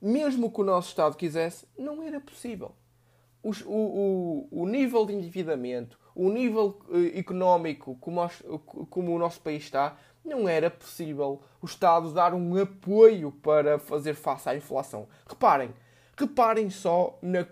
mesmo 0.02 0.52
que 0.52 0.62
o 0.62 0.64
nosso 0.64 0.90
Estado 0.90 1.16
quisesse, 1.16 1.68
não 1.78 2.04
era 2.04 2.20
possível. 2.20 2.74
o, 3.44 3.52
o, 3.66 4.48
o 4.52 4.68
nível 4.68 5.06
de 5.06 5.14
endividamento, 5.14 6.00
o 6.16 6.30
nível 6.30 6.80
uh, 6.90 7.18
económico 7.18 7.96
como, 8.00 8.22
como 8.90 9.14
o 9.14 9.20
nosso 9.20 9.42
país 9.42 9.64
está, 9.64 9.98
não 10.24 10.50
era 10.50 10.72
possível 10.72 11.42
o 11.62 11.66
Estado 11.66 12.12
dar 12.12 12.34
um 12.34 12.60
apoio 12.60 13.32
para 13.32 13.78
fazer 13.78 14.16
face 14.16 14.50
à 14.50 14.56
inflação. 14.56 15.08
Reparem, 15.28 15.72
reparem 16.18 16.70
só 16.70 17.20
na, 17.22 17.46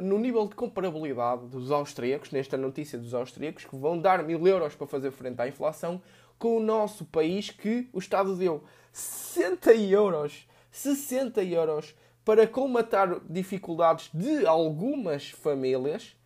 no 0.00 0.18
nível 0.18 0.46
de 0.46 0.54
comparabilidade 0.54 1.46
dos 1.46 1.72
austríacos, 1.72 2.30
nesta 2.30 2.56
notícia 2.56 2.98
dos 2.98 3.14
austríacos, 3.14 3.64
que 3.64 3.76
vão 3.76 3.98
dar 3.98 4.22
mil 4.22 4.46
euros 4.46 4.74
para 4.74 4.86
fazer 4.86 5.10
frente 5.10 5.40
à 5.40 5.48
inflação, 5.48 6.00
com 6.38 6.56
o 6.56 6.62
nosso 6.62 7.04
país 7.04 7.50
que 7.50 7.88
o 7.92 7.98
Estado 7.98 8.36
deu 8.36 8.62
60 8.92 9.74
euros, 9.74 10.46
60 10.70 11.42
euros 11.44 11.94
para 12.24 12.46
colmatar 12.46 13.20
dificuldades 13.28 14.10
de 14.12 14.46
algumas 14.46 15.30
famílias 15.30 16.16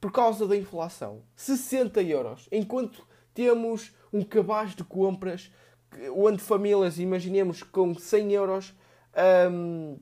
por 0.00 0.12
causa 0.12 0.46
da 0.46 0.56
inflação. 0.56 1.22
60 1.34 2.02
euros. 2.02 2.48
Enquanto 2.52 3.06
temos 3.34 3.92
um 4.12 4.22
cabaz 4.22 4.74
de 4.74 4.84
compras 4.84 5.50
onde 6.14 6.42
famílias, 6.42 6.98
imaginemos, 6.98 7.62
com 7.62 7.94
100 7.94 8.32
euros 8.32 8.74
um, 9.50 9.98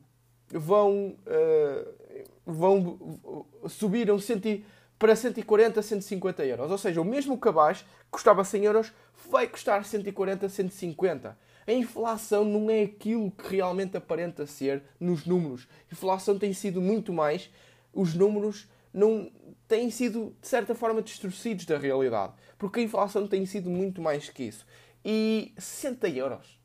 vão, 0.48 1.16
uh, 1.26 2.24
vão 2.44 3.48
subiram 3.68 4.18
centi, 4.18 4.64
para 4.98 5.14
140, 5.14 5.80
150 5.82 6.44
euros. 6.44 6.70
Ou 6.70 6.78
seja, 6.78 7.00
o 7.00 7.04
mesmo 7.04 7.38
cabaz 7.38 7.82
que 7.82 7.86
custava 8.10 8.44
100 8.44 8.64
euros 8.64 8.92
vai 9.30 9.46
custar 9.46 9.84
140, 9.84 10.48
150. 10.48 11.38
A 11.66 11.72
inflação 11.72 12.44
não 12.44 12.70
é 12.70 12.82
aquilo 12.82 13.30
que 13.30 13.56
realmente 13.56 13.96
aparenta 13.96 14.46
ser 14.46 14.82
nos 15.00 15.26
números. 15.26 15.66
A 15.90 15.94
inflação 15.94 16.38
tem 16.38 16.52
sido 16.52 16.80
muito 16.80 17.12
mais. 17.12 17.50
Os 17.92 18.14
números 18.14 18.68
não 18.92 19.30
têm 19.66 19.90
sido, 19.90 20.36
de 20.40 20.46
certa 20.46 20.74
forma, 20.74 21.02
distorcidos 21.02 21.64
da 21.66 21.76
realidade. 21.76 22.34
Porque 22.56 22.80
a 22.80 22.82
inflação 22.82 23.26
tem 23.26 23.44
sido 23.44 23.68
muito 23.68 24.00
mais 24.00 24.28
que 24.28 24.44
isso. 24.44 24.64
E 25.04 25.52
60 25.58 26.08
euros. 26.08 26.60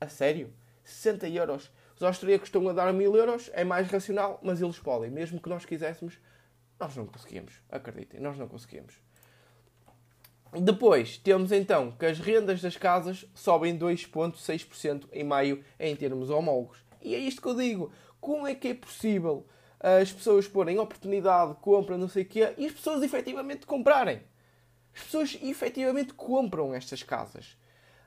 A 0.00 0.08
sério? 0.08 0.52
60 0.84 1.28
euros. 1.28 1.70
Os 1.96 2.02
austríacos 2.02 2.48
estão 2.48 2.68
a 2.68 2.72
dar 2.72 2.92
mil 2.92 3.16
euros, 3.16 3.50
é 3.52 3.64
mais 3.64 3.90
racional, 3.90 4.38
mas 4.42 4.62
eles 4.62 4.78
podem. 4.78 5.10
Mesmo 5.10 5.40
que 5.40 5.48
nós 5.48 5.64
quiséssemos, 5.64 6.18
nós 6.78 6.94
não 6.94 7.06
conseguimos. 7.06 7.60
Acreditem, 7.68 8.20
nós 8.20 8.38
não 8.38 8.46
conseguimos. 8.46 8.94
Depois, 10.52 11.18
temos 11.18 11.52
então 11.52 11.92
que 11.92 12.06
as 12.06 12.18
rendas 12.18 12.62
das 12.62 12.76
casas 12.76 13.26
sobem 13.34 13.78
2,6% 13.78 15.04
em 15.12 15.22
maio 15.22 15.62
em 15.78 15.94
termos 15.94 16.30
homólogos. 16.30 16.78
E 17.02 17.14
é 17.14 17.18
isto 17.18 17.42
que 17.42 17.48
eu 17.48 17.54
digo. 17.54 17.92
Como 18.20 18.46
é 18.46 18.54
que 18.54 18.68
é 18.68 18.74
possível 18.74 19.46
as 19.78 20.10
pessoas 20.10 20.48
porem 20.48 20.78
oportunidade, 20.78 21.54
compra, 21.60 21.96
não 21.96 22.08
sei 22.08 22.22
o 22.22 22.26
quê, 22.26 22.54
e 22.56 22.66
as 22.66 22.72
pessoas 22.72 23.02
efetivamente 23.02 23.66
comprarem? 23.66 24.22
As 24.94 25.02
pessoas 25.04 25.38
efetivamente 25.42 26.14
compram 26.14 26.74
estas 26.74 27.02
casas. 27.02 27.56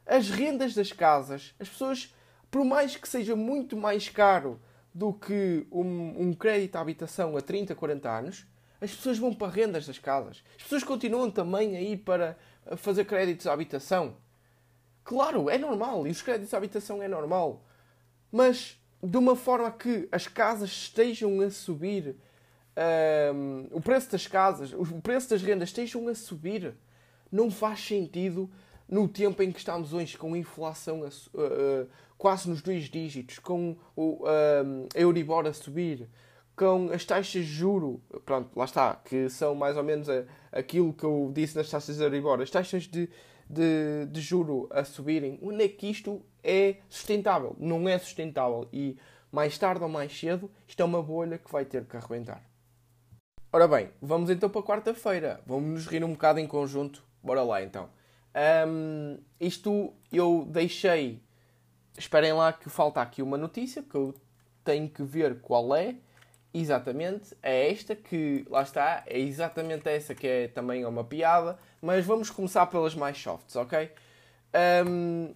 As 0.06 0.30
rendas 0.30 0.74
das 0.74 0.92
casas, 0.92 1.54
as 1.60 1.70
pessoas, 1.70 2.14
por 2.50 2.66
mais 2.66 2.96
que 2.96 3.08
seja 3.08 3.36
muito 3.36 3.78
mais 3.78 4.10
caro 4.10 4.60
do 4.94 5.14
que 5.14 5.66
um, 5.72 6.28
um 6.28 6.34
crédito 6.34 6.76
à 6.76 6.82
habitação 6.82 7.38
a 7.38 7.42
30, 7.42 7.74
40 7.76 8.10
anos, 8.10 8.46
as 8.82 8.94
pessoas 8.94 9.20
vão 9.20 9.34
para 9.34 9.52
rendas 9.52 9.86
das 9.86 10.00
casas. 10.00 10.44
As 10.58 10.64
pessoas 10.64 10.84
continuam 10.84 11.30
também 11.30 11.78
a 11.78 11.82
ir 11.82 11.98
para 11.98 12.36
fazer 12.78 13.06
créditos 13.06 13.46
à 13.46 13.54
habitação. 13.54 14.18
Claro, 15.04 15.50
é 15.50 15.58
normal. 15.58 16.08
E 16.08 16.10
os 16.10 16.22
créditos 16.22 16.54
à 16.54 16.58
habitação 16.58 17.02
é 17.02 17.08
normal. 17.08 17.64
Mas 18.32 18.82
de 19.04 19.18
uma 19.18 19.36
forma 19.36 19.72
que 19.72 20.08
as 20.12 20.28
casas 20.28 20.70
estejam 20.70 21.42
a 21.42 21.50
subir, 21.50 22.16
um, 23.34 23.68
o 23.72 23.82
preço 23.82 24.12
das 24.12 24.28
casas, 24.28 24.74
o 24.74 25.02
preço 25.02 25.30
das 25.30 25.42
rendas 25.42 25.70
estejam 25.70 26.08
a 26.08 26.16
subir, 26.16 26.74
não 27.32 27.50
faz 27.50 27.80
sentido 27.80 28.50
no 28.88 29.08
tempo 29.08 29.42
em 29.42 29.52
que 29.52 29.60
estamos 29.60 29.94
hoje 29.94 30.18
com 30.18 30.34
a 30.34 30.38
inflação 30.38 31.04
a, 31.04 31.08
uh, 31.08 31.88
quase 32.18 32.50
nos 32.50 32.62
dois 32.62 32.84
dígitos, 32.84 33.40
com 33.40 33.76
o 33.96 34.24
um, 34.26 34.88
Euribor 34.94 35.48
a 35.48 35.54
subir, 35.54 36.08
com 36.62 36.92
as 36.94 37.04
taxas 37.04 37.44
de 37.44 37.52
juro, 37.52 38.00
pronto, 38.24 38.52
lá 38.56 38.66
está, 38.66 38.96
que 38.96 39.28
são 39.32 39.56
mais 39.56 39.76
ou 39.76 39.84
menos 39.84 40.08
a, 40.08 40.26
aquilo 40.52 40.94
que 40.94 41.04
eu 41.04 41.32
disse 41.34 41.58
nas 41.58 41.68
taxas 41.68 41.98
de 41.98 42.04
Euribor, 42.04 42.40
as 42.40 42.52
taxas 42.52 42.84
de, 42.84 43.10
de, 43.50 44.06
de 44.06 44.22
juro 44.22 44.68
a 44.70 44.84
subirem, 44.84 45.40
onde 45.42 45.64
é 45.64 45.68
que 45.68 45.88
isto 45.88 46.22
é 46.44 46.76
sustentável? 46.88 47.56
Não 47.58 47.90
é 47.90 47.98
sustentável 47.98 48.70
e 48.72 48.96
mais 49.32 49.58
tarde 49.58 49.82
ou 49.82 49.90
mais 49.90 50.16
cedo 50.16 50.52
isto 50.68 50.80
é 50.80 50.86
uma 50.86 51.02
bolha 51.02 51.40
que 51.40 51.52
vai 51.52 51.66
ter 51.66 51.84
que 51.86 51.98
arrebentar. 51.98 52.46
Ora 53.52 53.68
bem, 53.68 53.90
vamos 54.00 54.30
então 54.30 54.48
para 54.48 54.62
quarta-feira. 54.62 55.42
Vamos 55.48 55.68
nos 55.68 55.88
rir 55.88 56.04
um 56.04 56.12
bocado 56.12 56.40
em 56.40 56.46
conjunto. 56.46 57.04
Bora 57.24 57.42
lá 57.42 57.64
então. 57.64 57.90
Um, 58.68 59.18
isto 59.40 59.96
eu 60.14 60.46
deixei. 60.48 61.24
Esperem 61.98 62.34
lá 62.34 62.54
que 62.54 62.70
falta 62.70 63.02
aqui 63.02 63.24
uma 63.24 63.38
notícia 63.38 63.82
que 63.82 63.96
eu 63.96 64.14
tenho 64.64 64.88
que 64.88 65.02
ver 65.02 65.42
qual 65.42 65.76
é 65.76 65.96
exatamente 66.54 67.36
é 67.42 67.72
esta 67.72 67.96
que, 67.96 68.46
lá 68.50 68.62
está, 68.62 69.04
é 69.08 69.20
exatamente 69.20 69.88
essa 69.88 70.14
que 70.14 70.28
é 70.28 70.48
também 70.48 70.86
uma 70.86 71.04
piada, 71.04 71.58
mas 71.82 72.06
vamos 72.06 72.30
começar 72.30 72.66
pelas 72.68 72.94
mais 72.94 73.18
softs, 73.18 73.56
ok? 73.56 73.90
Um, 74.86 75.34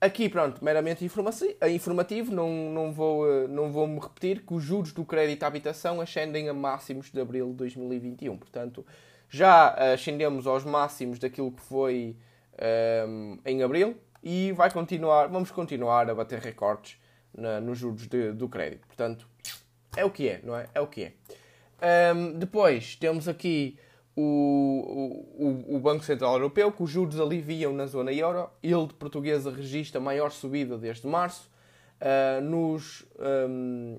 aqui, 0.00 0.28
pronto, 0.28 0.64
meramente 0.64 1.04
informativo, 1.04 2.32
não, 2.32 2.50
não, 2.70 2.92
vou, 2.92 3.30
eh, 3.30 3.46
não 3.48 3.70
vou 3.70 3.86
me 3.86 4.00
repetir 4.00 4.44
que 4.46 4.54
os 4.54 4.62
juros 4.62 4.92
do 4.92 5.04
crédito 5.04 5.42
à 5.42 5.46
habitação 5.46 6.00
ascendem 6.00 6.48
a 6.48 6.54
máximos 6.54 7.10
de 7.10 7.20
abril 7.20 7.48
de 7.50 7.54
2021, 7.54 8.36
portanto, 8.38 8.86
já 9.28 9.92
ascendemos 9.92 10.46
aos 10.46 10.64
máximos 10.64 11.18
daquilo 11.18 11.52
que 11.52 11.60
foi 11.60 12.16
um, 13.08 13.38
em 13.44 13.62
abril 13.62 13.96
e 14.22 14.52
vai 14.52 14.70
continuar, 14.70 15.26
vamos 15.26 15.50
continuar 15.50 16.08
a 16.08 16.14
bater 16.14 16.38
recordes 16.38 16.98
na, 17.34 17.60
nos 17.60 17.78
juros 17.78 18.06
de, 18.06 18.32
do 18.32 18.48
crédito, 18.48 18.86
portanto 18.86 19.28
é 19.96 20.04
o 20.04 20.10
que 20.10 20.28
é, 20.28 20.40
não 20.44 20.56
é? 20.56 20.66
É 20.74 20.80
o 20.80 20.86
que 20.86 21.04
é. 21.04 21.12
Um, 22.14 22.38
depois 22.38 22.96
temos 22.96 23.28
aqui 23.28 23.78
o, 24.16 25.64
o, 25.68 25.76
o, 25.76 25.78
Banco 25.78 26.04
Central 26.04 26.34
Europeu, 26.34 26.72
que 26.72 26.82
os 26.82 26.90
juros 26.90 27.20
aliviam 27.20 27.72
na 27.72 27.86
zona 27.86 28.12
euro. 28.12 28.48
Ele 28.62 28.86
de 28.86 28.94
portuguesa 28.94 29.50
registra 29.50 30.00
maior 30.00 30.30
subida 30.30 30.78
desde 30.78 31.06
março. 31.06 31.50
Uh, 32.00 32.40
nos, 32.42 33.06
um, 33.48 33.98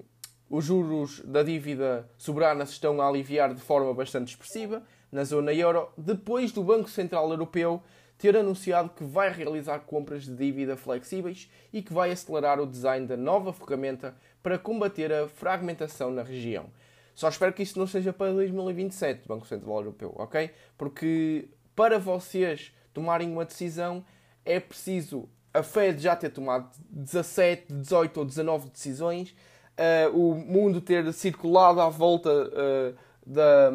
os 0.50 0.66
juros 0.66 1.20
da 1.22 1.44
dívida 1.44 2.10
soberana 2.18 2.66
se 2.66 2.74
estão 2.74 3.00
a 3.02 3.08
aliviar 3.08 3.54
de 3.54 3.62
forma 3.62 3.94
bastante 3.94 4.30
expressiva 4.30 4.84
na 5.12 5.24
zona 5.24 5.54
euro, 5.54 5.90
depois 5.98 6.52
do 6.52 6.64
Banco 6.64 6.90
Central 6.90 7.30
Europeu 7.30 7.82
ter 8.18 8.36
anunciado 8.36 8.90
que 8.90 9.04
vai 9.04 9.32
realizar 9.32 9.80
compras 9.80 10.24
de 10.24 10.36
dívida 10.36 10.76
flexíveis 10.76 11.50
e 11.72 11.82
que 11.82 11.94
vai 11.94 12.12
acelerar 12.12 12.60
o 12.60 12.66
design 12.66 13.06
da 13.06 13.16
nova 13.16 13.54
ferramenta 13.54 14.16
para 14.42 14.58
combater 14.58 15.14
a 15.14 15.28
fragmentação 15.28 16.12
na 16.12 16.24
região. 16.24 16.66
Só 17.14 17.30
espero 17.30 17.54
que 17.54 17.64
isso 17.64 17.80
não 17.80 17.88
seja 17.88 18.14
para 18.14 18.32
2027, 18.34 19.28
Banco 19.28 19.48
Central 19.48 19.78
Europeu, 19.78 20.14
ok? 20.18 20.52
Porque 20.78 21.48
para 21.76 22.00
vocês 22.00 22.72
tomarem 22.94 23.32
uma 23.32 23.46
decisão 23.46 24.04
é 24.46 24.60
preciso 24.60 25.30
a 25.54 25.64
Fed 25.64 26.02
já 26.02 26.16
ter 26.16 26.30
tomado 26.30 26.70
17, 26.90 27.74
18 27.74 28.18
ou 28.18 28.26
19 28.26 28.70
decisões, 28.70 29.32
uh, 29.32 30.16
o 30.16 30.36
mundo 30.36 30.80
ter 30.80 31.12
circulado 31.14 31.82
à 31.82 31.90
volta 31.90 32.30
uh, 32.30 32.96
da, 33.26 33.72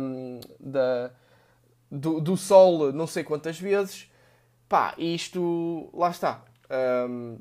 da, 0.61 1.11
do, 1.91 2.21
do 2.21 2.37
Sol 2.37 2.93
não 2.93 3.07
sei 3.07 3.25
quantas 3.25 3.59
vezes. 3.59 4.11
Pá, 4.73 4.95
isto 4.97 5.91
lá 5.93 6.09
está. 6.09 6.43
Um, 7.07 7.39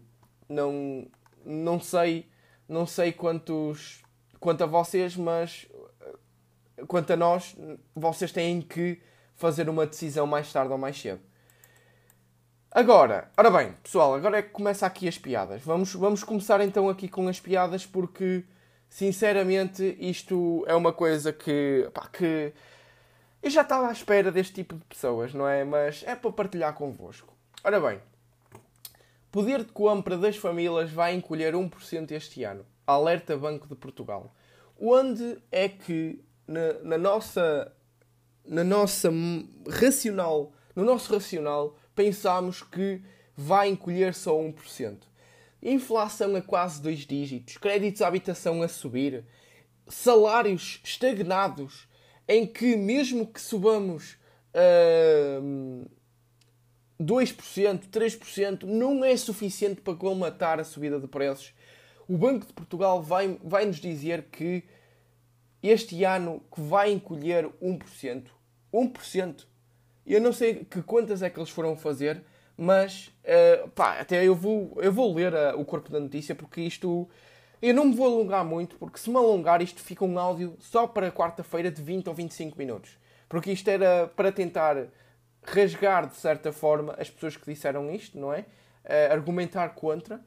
não, 0.50 1.08
não 1.46 1.80
sei 1.80 2.30
não 2.68 2.86
sei 2.86 3.14
quantos 3.14 4.02
quanto 4.38 4.66
a 4.66 4.68
vocês, 4.68 5.16
mas 5.16 5.66
eh, 6.02 6.84
quanto 6.86 7.14
a 7.14 7.16
nós, 7.16 7.56
vocês 7.96 8.34
têm 8.34 8.62
que 8.62 9.02
fazer 9.34 9.70
uma 9.70 9.88
decisão 9.88 10.28
mais 10.28 10.52
tarde 10.52 10.74
ou 10.74 10.78
mais 10.78 11.00
cedo. 11.00 11.22
Agora, 12.70 13.32
ora 13.38 13.50
bem, 13.50 13.78
pessoal, 13.82 14.14
agora 14.14 14.40
é 14.40 14.42
que 14.42 14.50
começa 14.50 14.86
aqui 14.86 15.08
as 15.08 15.18
piadas. 15.18 15.62
Vamos, 15.62 15.94
vamos 15.94 16.26
começar 16.26 16.60
então 16.60 16.90
aqui 16.90 17.08
com 17.08 17.30
as 17.30 17.40
piadas 17.40 17.86
porque, 17.86 18.44
sinceramente, 18.90 19.96
isto 20.02 20.66
é 20.68 20.76
uma 20.76 20.92
coisa 20.92 21.32
que, 21.32 21.90
pá, 21.94 22.10
que 22.12 22.52
eu 23.42 23.50
já 23.50 23.62
estava 23.62 23.88
à 23.88 23.92
espera 23.92 24.32
deste 24.32 24.54
tipo 24.54 24.76
de 24.76 24.86
pessoas, 24.86 25.34
não 25.34 25.48
é? 25.48 25.64
Mas 25.64 26.04
é 26.06 26.16
para 26.16 26.32
partilhar 26.32 26.74
convosco. 26.74 27.34
Ora 27.64 27.80
bem, 27.80 28.02
Poder 29.32 29.64
de 29.64 29.72
compra 29.72 30.18
das 30.18 30.36
famílias 30.36 30.92
vai 30.92 31.16
encolher 31.16 31.54
1% 31.54 32.12
este 32.12 32.44
ano. 32.44 32.66
Alerta 32.86 33.38
Banco 33.38 33.66
de 33.66 33.76
Portugal. 33.76 34.36
Onde 34.78 35.38
é 35.50 35.70
que 35.70 36.22
na, 36.46 36.74
na, 36.84 36.98
nossa 36.98 37.72
na 38.46 38.62
nossa 38.62 39.10
racional, 39.70 40.52
no 40.76 40.84
nosso 40.84 41.14
racional, 41.14 41.78
pensamos 41.96 42.62
que 42.62 43.02
vai 43.34 43.70
encolher 43.70 44.14
só 44.14 44.36
1%? 44.36 44.98
Inflação 45.64 46.36
a 46.36 46.42
quase 46.42 46.82
dois 46.82 47.00
dígitos, 47.00 47.56
créditos 47.56 48.02
à 48.02 48.08
habitação 48.08 48.62
a 48.62 48.68
subir. 48.68 49.24
salários 49.88 50.82
estagnados 50.84 51.88
em 52.28 52.46
que, 52.46 52.76
mesmo 52.76 53.28
que 53.28 53.42
subamos 53.42 54.18
uh, 54.56 55.90
2%, 57.02 57.88
3%, 57.90 58.64
não 58.64 59.04
é 59.04 59.16
suficiente 59.18 59.82
para 59.82 59.96
colmatar 59.96 60.60
a 60.60 60.64
subida 60.64 61.00
de 61.00 61.08
preços. 61.08 61.54
O 62.08 62.18
Banco 62.18 62.46
de 62.46 62.54
Portugal 62.54 63.02
vai, 63.02 63.40
vai 63.44 63.66
nos 63.66 63.78
dizer 63.78 64.28
que 64.32 64.64
este 65.62 66.04
ano 66.04 66.44
que 66.54 66.62
vai 66.62 66.92
encolher 66.92 67.48
1%. 67.62 68.26
1%. 68.74 69.46
Eu 70.06 70.20
não 70.20 70.34
sei 70.34 70.66
que 70.66 70.82
quantas 70.82 71.22
é 71.22 71.30
que 71.30 71.40
eles 71.40 71.50
foram 71.50 71.76
fazer, 71.76 72.24
mas 72.58 73.08
uh, 73.24 73.70
pá, 73.70 74.00
até 74.00 74.26
eu 74.26 74.36
vou, 74.36 74.78
eu 74.82 74.92
vou 74.92 75.14
ler 75.14 75.34
uh, 75.34 75.60
o 75.60 75.66
corpo 75.66 75.92
da 75.92 76.00
notícia 76.00 76.36
porque 76.36 76.62
isto. 76.62 77.10
Eu 77.62 77.74
não 77.74 77.86
me 77.86 77.96
vou 77.96 78.08
alongar 78.08 78.44
muito, 78.44 78.76
porque 78.78 78.98
se 78.98 79.10
me 79.10 79.18
alongar, 79.18 79.62
isto 79.62 79.82
fica 79.82 80.04
um 80.04 80.18
áudio 80.18 80.56
só 80.60 80.88
para 80.88 81.12
quarta-feira 81.12 81.70
de 81.70 81.82
20 81.82 82.08
ou 82.08 82.14
25 82.14 82.58
minutos. 82.58 82.98
Porque 83.30 83.52
isto 83.52 83.70
era 83.70 84.08
para 84.08 84.32
tentar 84.32 84.88
rasgar, 85.44 86.08
de 86.08 86.16
certa 86.16 86.52
forma, 86.52 86.96
as 86.98 87.10
pessoas 87.10 87.38
que 87.38 87.46
disseram 87.46 87.92
isto, 87.92 88.20
não 88.20 88.34
é? 88.34 88.40
Uh, 88.84 89.12
argumentar 89.12 89.70
contra, 89.70 90.20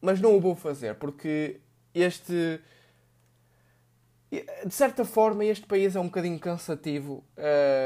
mas 0.00 0.20
não 0.20 0.36
o 0.36 0.40
vou 0.40 0.56
fazer, 0.56 0.96
porque 0.96 1.60
este 1.94 2.60
de 4.66 4.74
certa 4.74 5.04
forma, 5.04 5.44
este 5.44 5.66
país 5.66 5.94
é 5.94 6.00
um 6.00 6.06
bocadinho 6.06 6.38
cansativo 6.38 7.24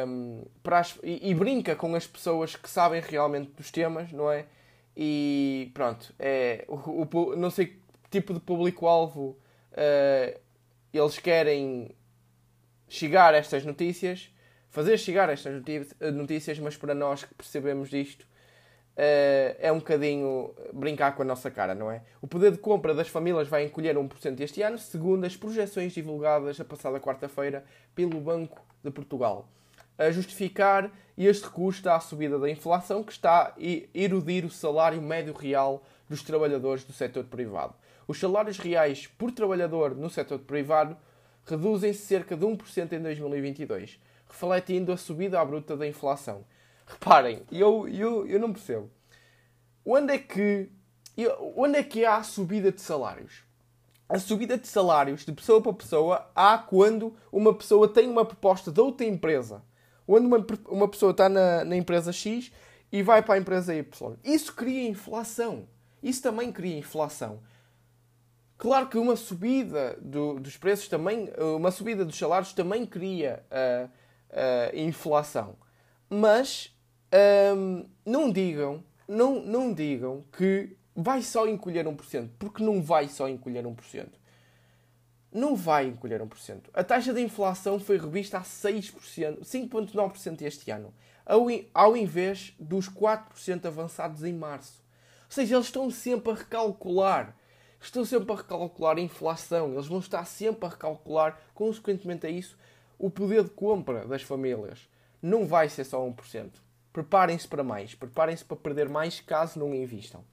um, 0.07 0.45
ehm, 0.65 0.75
as, 0.75 0.99
e, 1.03 1.31
e, 1.31 1.35
brinca 1.35 1.77
com 1.77 1.95
as 1.95 2.07
pessoas 2.07 2.57
que 2.57 2.71
sabem 2.71 3.01
realmente 3.01 3.51
dos 3.53 3.71
temas, 3.71 4.13
não 4.13 4.31
é? 4.31 4.47
E 4.97 5.71
pronto, 5.75 6.15
é, 6.19 6.65
o, 6.69 7.03
o 7.03 7.37
não 7.37 7.51
sei 7.51 7.79
tipo 8.11 8.33
de 8.33 8.41
público-alvo 8.41 9.39
uh, 9.73 10.41
eles 10.93 11.19
querem 11.19 11.95
chegar 12.89 13.35
a 13.35 13.37
estas 13.37 13.65
notícias, 13.65 14.31
fazer 14.71 14.99
chegar 14.99 15.29
estas 15.29 15.63
notícias, 16.13 16.59
mas 16.59 16.77
para 16.77 16.95
nós 16.95 17.25
que 17.25 17.35
percebemos 17.35 17.91
disto, 17.91 18.23
uh, 18.23 19.57
é 19.59 19.71
um 19.71 19.79
bocadinho 19.79 20.55
brincar 20.73 21.15
com 21.15 21.23
a 21.23 21.25
nossa 21.25 21.51
cara, 21.51 21.75
não 21.75 21.91
é? 21.91 22.03
O 22.21 22.27
poder 22.27 22.53
de 22.53 22.59
compra 22.59 22.95
das 22.95 23.09
famílias 23.09 23.49
vai 23.49 23.65
encolher 23.65 23.97
1% 23.97 24.41
este 24.41 24.63
ano, 24.63 24.79
segundo 24.79 25.25
as 25.25 25.37
projeções 25.37 25.93
divulgadas 25.93 26.61
a 26.61 26.65
passada 26.65 26.99
quarta-feira 26.99 27.65
pelo 27.95 28.21
Banco 28.21 28.61
de 28.83 28.91
Portugal. 28.91 29.49
A 29.99 30.11
justificar 30.11 30.91
este 31.17 31.45
recurso 31.45 31.89
à 31.91 31.99
subida 31.99 32.39
da 32.39 32.49
inflação 32.49 33.03
que 33.03 33.11
está 33.11 33.49
a 33.49 33.55
erudir 33.93 34.45
o 34.45 34.51
salário 34.51 35.03
médio 35.03 35.35
real 35.35 35.83
dos 36.09 36.23
trabalhadores 36.23 36.85
do 36.85 36.93
setor 36.93 37.25
privado. 37.25 37.75
Os 38.09 38.19
salários 38.19 38.57
reais 38.57 39.07
por 39.07 39.31
trabalhador 39.31 39.95
no 39.95 40.09
setor 40.09 40.39
privado 40.39 40.97
reduzem-se 41.45 42.07
cerca 42.07 42.35
de 42.35 42.47
1% 42.47 42.93
em 42.93 43.03
2022, 43.03 44.01
refletindo 44.27 44.91
a 44.91 44.97
subida 44.97 45.39
à 45.39 45.45
bruta 45.45 45.77
da 45.77 45.87
inflação. 45.87 46.43
Reparem, 46.87 47.43
eu, 47.53 47.87
eu, 47.87 48.27
eu 48.27 48.41
não 48.41 48.51
percebo. 48.51 48.91
Onde 49.85 50.15
é 50.15 50.19
que 50.19 50.71
onde 51.57 51.79
é 51.79 51.83
que 51.83 52.05
há 52.05 52.17
a 52.17 52.23
subida 52.23 52.73
de 52.73 52.81
salários? 52.81 53.43
A 54.09 54.19
subida 54.19 54.57
de 54.57 54.69
salários 54.69 55.27
de 55.27 55.33
pessoa 55.33 55.61
para 55.61 55.73
pessoa 55.75 56.31
há 56.35 56.57
quando 56.57 57.15
uma 57.31 57.53
pessoa 57.53 57.93
tem 57.93 58.09
uma 58.09 58.25
proposta 58.25 58.73
de 58.73 58.81
outra 58.81 59.05
empresa. 59.05 59.63
Onde 60.07 60.27
uma, 60.27 60.47
uma 60.69 60.89
pessoa 60.89 61.11
está 61.11 61.29
na, 61.29 61.63
na 61.63 61.77
empresa 61.77 62.11
X 62.11 62.51
e 62.91 63.03
vai 63.03 63.21
para 63.21 63.35
a 63.35 63.39
empresa 63.39 63.75
Y. 63.75 64.17
Isso 64.25 64.55
cria 64.55 64.89
inflação. 64.89 65.69
Isso 66.03 66.23
também 66.23 66.51
cria 66.51 66.79
inflação. 66.79 67.41
Claro 68.59 68.89
que 68.89 68.99
uma 68.99 69.15
subida 69.15 69.97
do, 70.03 70.41
dos 70.41 70.57
preços 70.57 70.89
também, 70.89 71.31
uma 71.57 71.71
subida 71.71 72.05
dos 72.05 72.19
salários 72.19 72.53
também 72.53 72.85
cria 72.85 73.43
uh, 73.53 73.89
uh, 73.89 74.77
inflação. 74.77 75.57
Mas 76.11 76.77
um, 77.57 77.85
não 78.05 78.31
digam, 78.31 78.83
não, 79.07 79.41
não 79.41 79.73
digam 79.73 80.25
que 80.37 80.77
vai 80.95 81.23
só 81.23 81.47
encolher 81.47 81.87
1%, 81.87 82.31
porque 82.39 82.63
não 82.63 82.83
vai 82.83 83.09
só 83.09 83.29
encolher 83.29 83.65
1%. 83.65 84.09
Não 85.31 85.55
vai 85.55 85.87
encolher 85.87 86.21
1%. 86.21 86.63
A 86.75 86.83
taxa 86.83 87.13
de 87.13 87.21
inflação 87.21 87.79
foi 87.79 87.99
revista 87.99 88.39
a 88.39 88.43
6%, 88.43 89.41
5,9% 89.41 90.43
este 90.43 90.71
ano, 90.71 90.93
ao, 91.25 91.47
ao 91.73 91.97
invés 91.97 92.55
dos 92.59 92.89
4% 92.89 93.67
avançados 93.67 94.25
em 94.25 94.33
março. 94.33 94.83
Ou 95.27 95.33
seja, 95.33 95.55
eles 95.55 95.67
estão 95.67 95.91
sempre 95.91 96.33
a 96.33 96.35
recalcular. 96.35 97.37
Estão 97.81 98.05
sempre 98.05 98.33
a 98.33 98.37
recalcular 98.37 98.97
a 98.97 99.01
inflação. 99.01 99.73
Eles 99.73 99.87
vão 99.87 99.99
estar 99.99 100.25
sempre 100.25 100.67
a 100.67 100.71
recalcular, 100.71 101.41
consequentemente 101.55 102.27
a 102.27 102.31
isso, 102.31 102.59
o 102.99 103.09
poder 103.09 103.45
de 103.45 103.51
compra 103.51 104.05
das 104.07 104.23
famílias. 104.23 104.89
Não 105.23 105.47
vai 105.47 105.69
ser 105.69 105.85
só 105.85 106.01
1%. 106.05 106.51
Preparem-se 106.93 107.47
para 107.47 107.63
mais. 107.63 107.95
Preparem-se 107.95 108.45
para 108.45 108.57
perder 108.57 108.89
mais 108.89 109.21
caso 109.21 109.59
não 109.59 109.75
investam. 109.75 110.25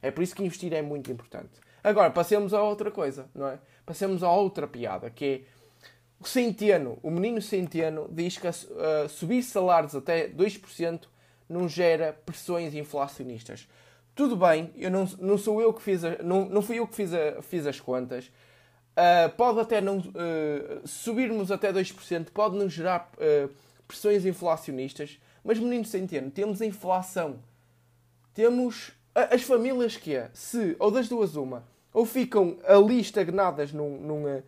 É 0.00 0.10
por 0.10 0.22
isso 0.22 0.34
que 0.34 0.42
investir 0.42 0.72
é 0.72 0.82
muito 0.82 1.12
importante. 1.12 1.50
Agora, 1.84 2.10
passemos 2.10 2.52
a 2.52 2.62
outra 2.62 2.90
coisa, 2.90 3.28
não 3.34 3.48
é? 3.48 3.58
Passemos 3.86 4.22
a 4.22 4.30
outra 4.30 4.66
piada, 4.66 5.10
que 5.10 5.24
é 5.24 5.62
o 6.20 6.26
Centeno, 6.26 6.98
o 7.02 7.10
menino 7.10 7.42
Centeno, 7.42 8.08
diz 8.10 8.38
que 8.38 8.46
subir 9.08 9.42
salários 9.42 9.94
até 9.94 10.28
2% 10.28 11.06
não 11.48 11.68
gera 11.68 12.12
pressões 12.24 12.74
inflacionistas. 12.74 13.68
Tudo 14.14 14.36
bem, 14.36 14.70
eu 14.76 14.90
não, 14.90 15.08
não 15.18 15.38
sou 15.38 15.60
eu 15.60 15.72
que 15.72 15.82
fiz, 15.82 16.04
a, 16.04 16.22
não, 16.22 16.44
não 16.46 16.62
fui 16.62 16.78
eu 16.78 16.86
que 16.86 16.94
fiz, 16.94 17.12
a, 17.14 17.40
fiz 17.42 17.66
as 17.66 17.80
contas. 17.80 18.26
Uh, 18.92 19.34
pode 19.36 19.58
até 19.60 19.80
não 19.80 19.98
uh, 19.98 20.86
subirmos 20.86 21.50
até 21.50 21.72
2%, 21.72 22.26
pode 22.32 22.56
não 22.56 22.68
gerar 22.68 23.10
pressões 23.88 24.26
inflacionistas, 24.26 25.18
mas, 25.42 25.58
menino 25.58 25.84
Centeno, 25.84 26.30
temos 26.30 26.62
a 26.62 26.66
inflação. 26.66 27.38
Temos 28.34 28.92
as 29.14 29.42
famílias 29.42 29.96
que 29.96 30.14
é, 30.14 30.30
se, 30.32 30.76
ou 30.78 30.90
das 30.90 31.08
duas 31.08 31.36
uma, 31.36 31.64
ou 31.92 32.06
ficam 32.06 32.56
ali 32.66 33.00
estagnadas 33.00 33.72
num, 33.72 33.98
num, 34.00 34.24
uh, 34.24 34.42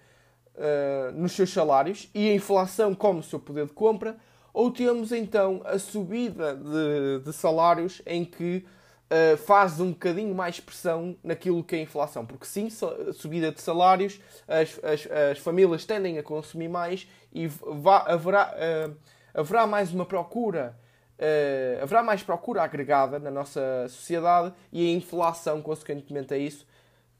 nos 1.12 1.32
seus 1.32 1.50
salários 1.52 2.08
e 2.14 2.30
a 2.30 2.34
inflação 2.34 2.94
come 2.94 3.20
o 3.20 3.22
seu 3.22 3.38
poder 3.38 3.66
de 3.66 3.72
compra, 3.72 4.16
ou 4.52 4.70
temos 4.70 5.12
então 5.12 5.60
a 5.64 5.78
subida 5.78 6.54
de, 6.54 7.24
de 7.24 7.32
salários 7.32 8.00
em 8.06 8.24
que 8.24 8.64
uh, 9.10 9.36
faz 9.36 9.80
um 9.80 9.90
bocadinho 9.90 10.34
mais 10.34 10.60
pressão 10.60 11.16
naquilo 11.22 11.62
que 11.62 11.76
é 11.76 11.78
a 11.78 11.82
inflação. 11.82 12.24
Porque 12.24 12.46
sim, 12.46 12.68
subida 13.12 13.52
de 13.52 13.60
salários, 13.60 14.20
as, 14.48 14.78
as, 14.82 15.06
as 15.32 15.38
famílias 15.38 15.84
tendem 15.84 16.18
a 16.18 16.22
consumir 16.22 16.68
mais 16.68 17.08
e 17.32 17.46
vá, 17.46 18.04
haverá, 18.06 18.54
uh, 18.54 18.96
haverá 19.34 19.66
mais 19.66 19.92
uma 19.92 20.04
procura 20.04 20.76
uh, 21.18 21.82
haverá 21.82 22.02
mais 22.02 22.22
procura 22.22 22.62
agregada 22.62 23.18
na 23.18 23.30
nossa 23.30 23.86
sociedade 23.88 24.54
e 24.72 24.86
a 24.86 24.92
inflação, 24.92 25.62
consequentemente 25.62 26.34
a 26.34 26.38
isso, 26.38 26.66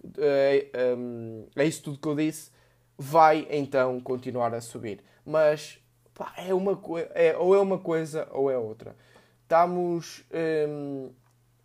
uh, 0.04 0.10
eh, 0.18 0.94
um, 0.96 1.46
a 1.56 1.64
isso 1.64 1.82
tudo 1.82 1.98
que 1.98 2.08
eu 2.08 2.14
disse, 2.14 2.50
vai 2.96 3.46
então 3.50 4.00
continuar 4.00 4.54
a 4.54 4.60
subir. 4.60 5.00
Mas 5.24 5.78
pá, 6.14 6.32
é 6.36 6.52
uma 6.54 6.80
é, 7.14 7.36
ou 7.36 7.54
é 7.54 7.58
uma 7.58 7.78
coisa 7.78 8.28
ou 8.32 8.50
é 8.50 8.58
outra. 8.58 8.96
Estamos. 9.42 10.24
Um, 10.68 11.10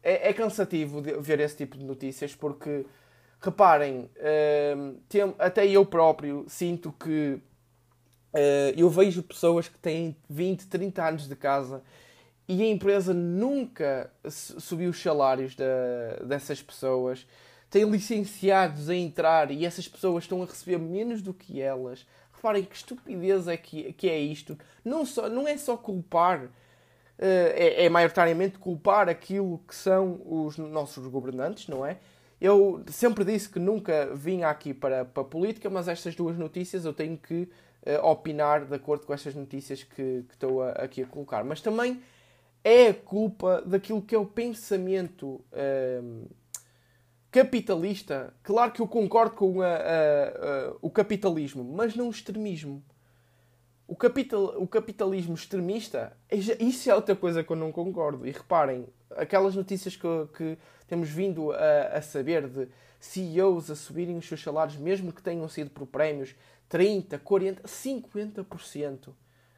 é, 0.01 0.29
é, 0.29 0.33
cansativo 0.33 1.01
ver 1.01 1.39
esse 1.39 1.57
tipo 1.57 1.77
de 1.77 1.83
notícias 1.83 2.35
porque, 2.35 2.85
reparem, 3.41 4.09
tem, 5.07 5.35
até 5.37 5.67
eu 5.67 5.85
próprio 5.85 6.45
sinto 6.47 6.91
que 6.91 7.41
uh, 8.33 8.73
eu 8.75 8.89
vejo 8.89 9.23
pessoas 9.23 9.67
que 9.67 9.77
têm 9.77 10.15
20, 10.29 10.67
30 10.67 11.05
anos 11.05 11.27
de 11.27 11.35
casa 11.35 11.83
e 12.47 12.63
a 12.63 12.67
empresa 12.67 13.13
nunca 13.13 14.11
subiu 14.27 14.89
os 14.89 14.99
salários 14.99 15.55
de, 15.55 15.63
dessas 16.25 16.61
pessoas, 16.61 17.27
tem 17.69 17.87
licenciados 17.87 18.89
a 18.89 18.95
entrar 18.95 19.51
e 19.51 19.65
essas 19.65 19.87
pessoas 19.87 20.23
estão 20.23 20.41
a 20.41 20.45
receber 20.45 20.79
menos 20.79 21.21
do 21.21 21.31
que 21.31 21.61
elas. 21.61 22.07
Reparem 22.33 22.63
que 22.63 22.75
estupidez 22.75 23.47
é 23.47 23.55
que, 23.55 23.93
que 23.93 24.09
é 24.09 24.17
isto. 24.17 24.57
Não, 24.83 25.05
só, 25.05 25.29
não 25.29 25.47
é 25.47 25.57
só 25.57 25.77
culpar, 25.77 26.45
uh, 26.45 26.49
é, 27.21 27.85
é 27.85 27.89
maioritariamente 27.89 28.57
culpar 28.57 29.09
aquilo 29.09 29.59
que 29.67 29.75
são 29.75 30.21
os 30.25 30.57
nossos 30.57 31.05
governantes, 31.07 31.67
não 31.67 31.85
é? 31.85 31.97
Eu 32.39 32.81
sempre 32.87 33.25
disse 33.25 33.49
que 33.49 33.59
nunca 33.59 34.15
vim 34.15 34.43
aqui 34.43 34.73
para, 34.73 35.03
para 35.03 35.23
política, 35.25 35.69
mas 35.69 35.89
estas 35.89 36.15
duas 36.15 36.37
notícias 36.37 36.85
eu 36.85 36.93
tenho 36.93 37.17
que 37.17 37.49
uh, 37.85 38.05
opinar 38.05 38.65
de 38.65 38.73
acordo 38.73 39.05
com 39.05 39.13
estas 39.13 39.35
notícias 39.35 39.83
que, 39.83 40.23
que 40.27 40.33
estou 40.33 40.63
a, 40.63 40.71
aqui 40.71 41.03
a 41.03 41.05
colocar. 41.05 41.43
Mas 41.43 41.59
também 41.59 42.01
é 42.63 42.87
a 42.87 42.93
culpa 42.93 43.61
daquilo 43.65 44.01
que 44.01 44.15
é 44.15 44.17
o 44.17 44.25
pensamento 44.25 45.41
um, 46.01 46.25
capitalista. 47.29 48.33
Claro 48.41 48.71
que 48.71 48.81
eu 48.81 48.87
concordo 48.87 49.35
com 49.35 49.61
a, 49.61 49.67
a, 49.67 50.73
o 50.81 50.89
capitalismo, 50.89 51.63
mas 51.63 51.93
não 51.93 52.07
o 52.07 52.11
extremismo. 52.11 52.81
O, 53.89 53.95
capital, 53.95 54.53
o 54.61 54.67
capitalismo 54.67 55.33
extremista, 55.33 56.15
é 56.29 56.35
isso 56.63 56.91
é 56.91 56.93
outra 56.93 57.15
coisa 57.15 57.43
que 57.43 57.51
eu 57.51 57.55
não 57.55 57.71
concordo. 57.71 58.23
E 58.23 58.29
reparem, 58.29 58.85
aquelas 59.17 59.55
notícias 59.55 59.95
que, 59.95 60.07
que 60.37 60.57
temos 60.87 61.09
vindo 61.09 61.51
a, 61.51 61.97
a, 61.97 62.01
saber 62.03 62.47
de 62.47 62.67
CEOs 62.99 63.71
a 63.71 63.75
subirem 63.75 64.15
os 64.15 64.27
seus 64.27 64.43
salários, 64.43 64.77
mesmo 64.77 65.11
que 65.11 65.23
tenham 65.23 65.49
sido 65.49 65.71
por 65.71 65.87
prémios, 65.87 66.35
30, 66.69 67.17
40, 67.17 67.63
50%, 67.63 69.09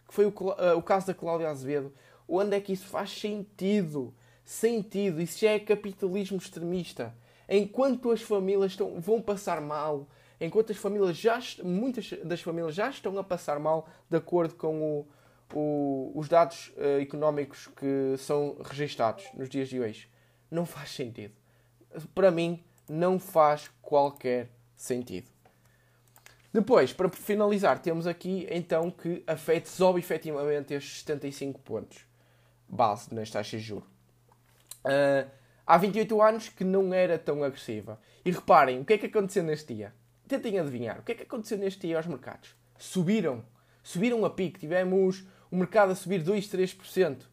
que 0.07 0.13
foi 0.13 0.25
o, 0.25 0.29
uh, 0.29 0.77
o 0.77 0.81
caso 0.81 1.07
da 1.07 1.13
Cláudia 1.13 1.49
Azevedo. 1.49 1.93
Onde 2.25 2.55
é 2.55 2.61
que 2.61 2.71
isso 2.71 2.87
faz 2.87 3.11
sentido? 3.11 4.13
Sentido. 4.45 5.21
Isso 5.21 5.39
já 5.39 5.51
é 5.51 5.59
capitalismo 5.59 6.37
extremista. 6.37 7.13
Enquanto 7.49 8.09
as 8.09 8.21
famílias 8.21 8.71
estão, 8.71 8.97
vão 8.97 9.21
passar 9.21 9.59
mal, 9.59 10.07
enquanto 10.41 10.71
as 10.71 10.77
famílias 10.77 11.15
já, 11.15 11.39
muitas 11.63 12.11
das 12.23 12.41
famílias 12.41 12.73
já 12.73 12.89
estão 12.89 13.17
a 13.17 13.23
passar 13.23 13.59
mal 13.59 13.87
de 14.09 14.17
acordo 14.17 14.55
com 14.55 14.81
o, 14.81 15.07
o, 15.53 16.11
os 16.15 16.27
dados 16.27 16.73
uh, 16.77 16.99
económicos 16.99 17.67
que 17.67 18.15
são 18.17 18.57
registados 18.63 19.25
nos 19.35 19.47
dias 19.47 19.69
de 19.69 19.79
hoje. 19.79 20.09
Não 20.49 20.65
faz 20.65 20.89
sentido. 20.89 21.33
Para 22.15 22.31
mim, 22.31 22.63
não 22.89 23.19
faz 23.19 23.69
qualquer 23.81 24.49
sentido. 24.75 25.29
Depois, 26.51 26.91
para 26.91 27.07
finalizar, 27.09 27.79
temos 27.79 28.07
aqui 28.07 28.47
então 28.49 28.91
que 28.91 29.23
a 29.25 29.37
FED 29.37 29.69
sobe 29.69 29.99
efetivamente 29.99 30.73
estes 30.73 30.99
75 30.99 31.59
pontos 31.59 32.11
base 32.67 33.13
nas 33.13 33.29
taxas 33.29 33.61
de 33.61 33.67
juros. 33.67 33.87
Uh, 34.85 35.29
há 35.67 35.77
28 35.77 36.21
anos 36.21 36.49
que 36.49 36.63
não 36.63 36.93
era 36.93 37.19
tão 37.19 37.43
agressiva. 37.43 37.99
E 38.25 38.31
reparem, 38.31 38.79
o 38.79 38.85
que 38.85 38.93
é 38.93 38.97
que 38.97 39.05
aconteceu 39.05 39.43
neste 39.43 39.73
dia? 39.73 39.93
Tentem 40.27 40.59
adivinhar. 40.59 40.99
O 40.99 41.03
que 41.03 41.11
é 41.11 41.15
que 41.15 41.23
aconteceu 41.23 41.57
neste 41.57 41.87
dia 41.87 41.97
aos 41.97 42.07
mercados? 42.07 42.55
Subiram. 42.77 43.43
Subiram 43.83 44.23
a 44.25 44.29
pique. 44.29 44.59
Tivemos 44.59 45.25
o 45.49 45.55
mercado 45.55 45.91
a 45.91 45.95
subir 45.95 46.23
2, 46.23 46.47
3%. 46.47 47.31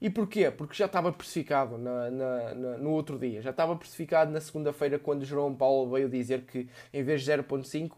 E 0.00 0.10
porquê? 0.10 0.50
Porque 0.50 0.74
já 0.74 0.86
estava 0.86 1.12
precificado 1.12 1.78
na, 1.78 2.10
na, 2.10 2.54
na, 2.54 2.78
no 2.78 2.90
outro 2.90 3.16
dia. 3.16 3.40
Já 3.40 3.50
estava 3.50 3.76
precificado 3.76 4.32
na 4.32 4.40
segunda-feira, 4.40 4.98
quando 4.98 5.24
João 5.24 5.54
Paulo 5.54 5.88
veio 5.92 6.08
dizer 6.08 6.42
que 6.42 6.68
em 6.92 7.04
vez 7.04 7.22
de 7.22 7.30
0,5, 7.30 7.92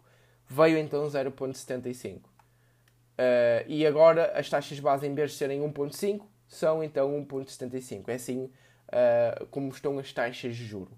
veio 0.47 0.77
então 0.77 1.07
0,75. 1.07 2.17
Uh, 2.17 2.21
ah, 3.17 3.65
e 3.67 3.87
agora 3.87 4.33
as 4.37 4.51
taxas 4.51 4.79
base, 4.79 5.07
em 5.07 5.15
vez 5.15 5.31
de 5.31 5.39
serem 5.39 5.63
1,5, 5.63 6.27
são 6.47 6.85
então 6.85 7.11
1,75. 7.25 8.09
É 8.09 8.15
assim 8.15 8.51
uh, 8.89 9.47
como 9.47 9.71
estão 9.71 9.99
as 9.99 10.13
taxas 10.13 10.55
de 10.55 10.65
juro. 10.67 10.93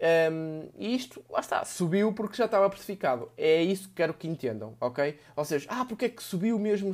Um, 0.00 0.70
e 0.78 0.94
isto, 0.94 1.22
lá 1.28 1.40
está, 1.40 1.62
subiu 1.64 2.12
porque 2.14 2.36
já 2.36 2.46
estava 2.46 2.68
precificado. 2.70 3.30
É 3.36 3.62
isso 3.62 3.88
que 3.88 3.94
quero 3.96 4.14
que 4.14 4.26
entendam, 4.26 4.74
ok? 4.80 5.18
Ou 5.36 5.44
seja, 5.44 5.66
ah, 5.70 5.84
porque 5.84 6.06
é 6.06 6.08
que 6.08 6.22
subiu 6.22 6.58
mesmo? 6.58 6.90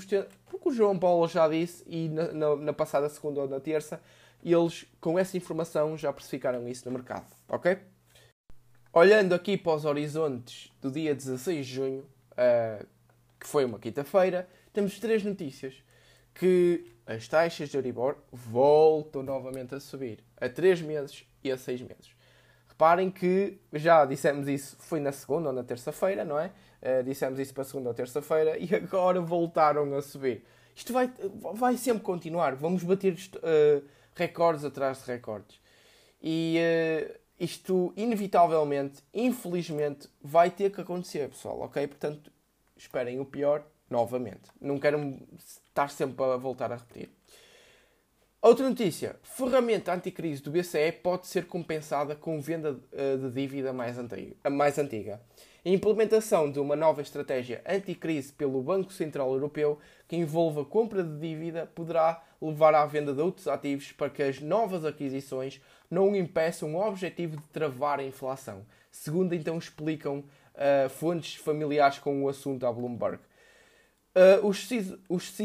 Porque 0.47 0.69
o 0.69 0.73
João 0.73 0.99
Paulo 0.99 1.29
já 1.29 1.49
disse, 1.49 1.85
e 1.87 2.09
na, 2.09 2.33
na, 2.33 2.57
na, 2.57 2.73
passada 2.73 3.09
segunda 3.09 3.41
ou 3.41 3.49
na 3.49 3.61
terça, 3.61 4.01
eles, 4.43 4.87
com 5.01 5.19
essa 5.19 5.37
informação, 5.37 5.97
já 5.97 6.13
precificaram 6.13 6.67
isso 6.69 6.85
no 6.87 6.93
mercado, 6.93 7.27
ok? 7.49 7.79
Olhando 8.93 9.35
aqui 9.35 9.57
para 9.57 9.75
os 9.75 9.85
horizontes 9.85 10.73
do 10.81 10.91
dia 10.91 11.15
16 11.15 11.67
de 11.67 11.73
junho, 11.73 12.05
uh, 12.33 12.87
que 13.39 13.47
foi 13.47 13.65
uma 13.65 13.79
quinta-feira, 13.79 14.49
temos 14.73 14.99
três 14.99 15.23
notícias. 15.23 15.75
Que 16.35 16.93
as 17.07 17.27
taxas 17.29 17.71
de 17.71 17.77
Euribor 17.77 18.17
voltam 18.31 19.23
novamente 19.23 19.75
a 19.75 19.81
subir 19.81 20.25
a 20.37 20.49
3 20.49 20.83
meses 20.83 21.25
e 21.43 21.51
a 21.51 21.57
6 21.57 21.83
meses. 21.83 22.16
Reparem 22.77 23.11
que 23.11 23.59
já 23.73 24.05
dissemos 24.05 24.47
isso, 24.47 24.77
foi 24.79 25.01
na 25.01 25.11
segunda 25.11 25.49
ou 25.49 25.55
na 25.55 25.65
terça-feira, 25.65 26.27
não 26.27 26.39
é? 26.39 26.51
Uh, 26.83 27.03
dissemos 27.03 27.39
isso 27.39 27.55
para 27.55 27.65
segunda 27.65 27.89
ou 27.89 27.95
terça-feira 27.95 28.57
e 28.61 28.75
agora 28.75 29.19
voltaram 29.19 29.97
a 29.97 30.03
subir. 30.03 30.45
Isto 30.75 30.93
vai, 30.93 31.11
vai 31.55 31.79
sempre 31.79 32.03
continuar, 32.03 32.55
vamos 32.55 32.83
bater 32.83 33.15
uh, 33.15 33.83
recordes 34.15 34.63
atrás 34.63 35.03
de 35.03 35.11
recordes. 35.11 35.59
E 36.23 36.59
uh, 36.61 37.19
isto, 37.41 37.95
inevitavelmente, 37.97 39.03
infelizmente, 39.15 40.07
vai 40.23 40.51
ter 40.51 40.71
que 40.71 40.83
acontecer, 40.83 41.31
pessoal, 41.31 41.61
ok? 41.63 41.87
Portanto, 41.87 42.31
esperem 42.77 43.19
o 43.19 43.25
pior 43.25 43.65
novamente. 43.89 44.51
Não 44.61 44.79
quero 44.79 45.19
estar 45.39 45.89
sempre 45.89 46.23
a 46.27 46.37
voltar 46.37 46.71
a 46.71 46.77
repetir. 46.77 47.16
Outra 48.47 48.69
notícia: 48.69 49.17
ferramenta 49.25 49.93
anticrise 49.93 50.41
do 50.41 50.53
BCE 50.53 50.93
pode 51.03 51.27
ser 51.27 51.47
compensada 51.47 52.15
com 52.15 52.41
venda 52.41 52.79
eh, 52.93 53.17
de 53.17 53.29
dívida 53.29 53.73
mais 53.73 53.99
antiga. 54.79 55.21
A 55.65 55.69
implementação 55.69 56.49
de 56.49 56.61
uma 56.61 56.77
nova 56.77 57.03
estratégia 57.03 57.61
anticrise 57.69 58.33
pelo 58.33 58.63
Banco 58.63 58.93
Central 58.93 59.33
Europeu 59.33 59.81
que 60.07 60.15
envolva 60.15 60.65
compra 60.65 61.03
de 61.03 61.19
dívida 61.19 61.69
poderá 61.75 62.23
levar 62.41 62.73
à 62.77 62.87
venda 62.87 63.13
de 63.13 63.21
outros 63.21 63.49
ativos 63.49 63.91
para 63.91 64.11
que 64.11 64.23
as 64.23 64.41
novas 64.41 64.85
aquisições 64.85 65.61
não 65.91 66.15
impeçam 66.15 66.73
o 66.77 66.87
objetivo 66.87 67.39
de 67.39 67.49
travar 67.49 67.99
a 67.99 68.05
inflação, 68.05 68.65
segundo 68.93 69.35
então 69.35 69.59
explicam 69.59 70.19
uh, 70.19 70.89
fontes 70.89 71.35
familiares 71.35 71.99
com 71.99 72.23
o 72.23 72.29
assunto 72.29 72.65
à 72.65 72.73
Bloomberg. 72.73 73.19
Uh, 74.17 74.47
os, 75.11 75.37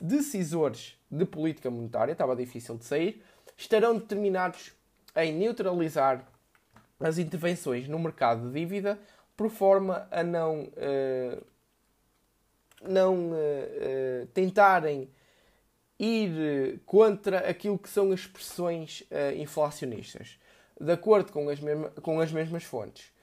decisores 0.00 0.96
de 1.10 1.24
política 1.24 1.68
monetária, 1.68 2.12
estava 2.12 2.36
difícil 2.36 2.76
de 2.76 2.84
sair, 2.84 3.20
estarão 3.56 3.98
determinados 3.98 4.72
em 5.16 5.32
neutralizar 5.32 6.24
as 7.00 7.18
intervenções 7.18 7.88
no 7.88 7.98
mercado 7.98 8.46
de 8.46 8.60
dívida 8.60 9.00
por 9.36 9.50
forma 9.50 10.06
a 10.12 10.22
não, 10.22 10.62
uh, 10.62 11.44
não 12.88 13.32
uh, 13.32 14.26
tentarem 14.32 15.10
ir 15.98 16.80
contra 16.86 17.50
aquilo 17.50 17.76
que 17.76 17.88
são 17.88 18.12
as 18.12 18.26
pressões 18.26 19.02
inflacionistas, 19.36 20.38
de 20.80 20.92
acordo 20.92 21.32
com 21.32 21.48
as, 21.48 21.58
mesma, 21.58 21.90
com 21.90 22.20
as 22.20 22.30
mesmas 22.30 22.62
fontes. 22.64 23.13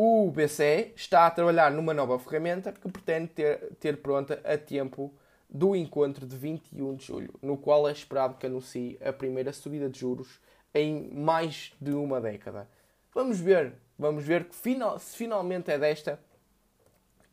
O 0.00 0.30
BCE 0.30 0.92
está 0.94 1.26
a 1.26 1.30
trabalhar 1.32 1.72
numa 1.72 1.92
nova 1.92 2.20
ferramenta 2.20 2.70
que 2.70 2.88
pretende 2.88 3.30
ter, 3.30 3.58
ter 3.80 3.96
pronta 3.96 4.40
a 4.44 4.56
tempo 4.56 5.12
do 5.50 5.74
encontro 5.74 6.24
de 6.24 6.36
21 6.36 6.94
de 6.94 7.04
julho, 7.04 7.34
no 7.42 7.56
qual 7.58 7.88
é 7.88 7.90
esperado 7.90 8.36
que 8.36 8.46
anuncie 8.46 8.96
a 9.04 9.12
primeira 9.12 9.52
subida 9.52 9.90
de 9.90 9.98
juros 9.98 10.38
em 10.72 11.10
mais 11.12 11.72
de 11.80 11.90
uma 11.90 12.20
década. 12.20 12.68
Vamos 13.12 13.40
ver, 13.40 13.72
vamos 13.98 14.22
ver 14.22 14.44
que 14.44 14.54
final, 14.54 15.00
se 15.00 15.16
finalmente 15.16 15.68
é 15.72 15.76
desta 15.76 16.20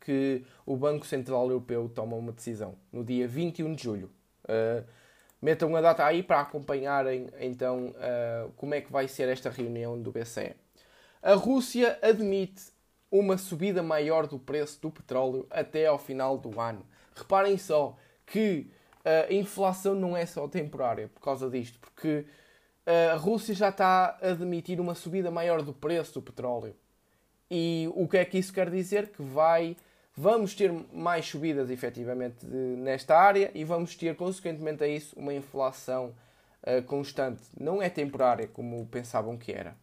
que 0.02 0.44
o 0.66 0.76
Banco 0.76 1.06
Central 1.06 1.48
Europeu 1.48 1.88
toma 1.88 2.16
uma 2.16 2.32
decisão, 2.32 2.74
no 2.92 3.04
dia 3.04 3.28
21 3.28 3.76
de 3.76 3.84
julho. 3.84 4.10
Uh, 4.44 4.84
metam 5.40 5.76
a 5.76 5.82
data 5.82 6.04
aí 6.04 6.24
para 6.24 6.42
acompanharem 6.42 7.30
então 7.40 7.90
uh, 7.90 8.52
como 8.56 8.74
é 8.74 8.82
que 8.82 8.92
vai 8.92 9.08
ser 9.08 9.30
esta 9.30 9.52
reunião 9.52 10.02
do 10.02 10.12
BCE. 10.12 10.65
A 11.26 11.34
Rússia 11.34 11.98
admite 12.04 12.66
uma 13.10 13.36
subida 13.36 13.82
maior 13.82 14.28
do 14.28 14.38
preço 14.38 14.80
do 14.80 14.92
petróleo 14.92 15.48
até 15.50 15.88
ao 15.88 15.98
final 15.98 16.38
do 16.38 16.62
ano. 16.62 16.86
Reparem 17.16 17.58
só 17.58 17.98
que 18.28 18.70
a 19.04 19.34
inflação 19.34 19.96
não 19.96 20.16
é 20.16 20.28
só 20.28 20.48
temporária 20.48 21.08
por 21.08 21.22
causa 21.22 21.50
disto, 21.50 21.80
porque 21.80 22.28
a 23.12 23.16
Rússia 23.16 23.56
já 23.56 23.70
está 23.70 24.20
a 24.22 24.30
admitir 24.30 24.80
uma 24.80 24.94
subida 24.94 25.32
maior 25.32 25.64
do 25.64 25.74
preço 25.74 26.14
do 26.14 26.22
petróleo. 26.22 26.76
E 27.50 27.90
o 27.96 28.08
que 28.08 28.18
é 28.18 28.26
que 28.26 28.38
isso 28.38 28.54
quer 28.54 28.70
dizer? 28.70 29.08
Que 29.08 29.24
vai, 29.24 29.76
vamos 30.16 30.54
ter 30.54 30.72
mais 30.94 31.26
subidas 31.26 31.72
efetivamente 31.72 32.46
nesta 32.46 33.18
área 33.18 33.50
e 33.56 33.64
vamos 33.64 33.96
ter, 33.96 34.16
consequentemente 34.16 34.84
a 34.84 34.88
isso, 34.88 35.20
uma 35.20 35.34
inflação 35.34 36.14
uh, 36.62 36.84
constante. 36.84 37.42
Não 37.60 37.82
é 37.82 37.90
temporária 37.90 38.48
como 38.48 38.86
pensavam 38.86 39.36
que 39.36 39.52
era. 39.52 39.76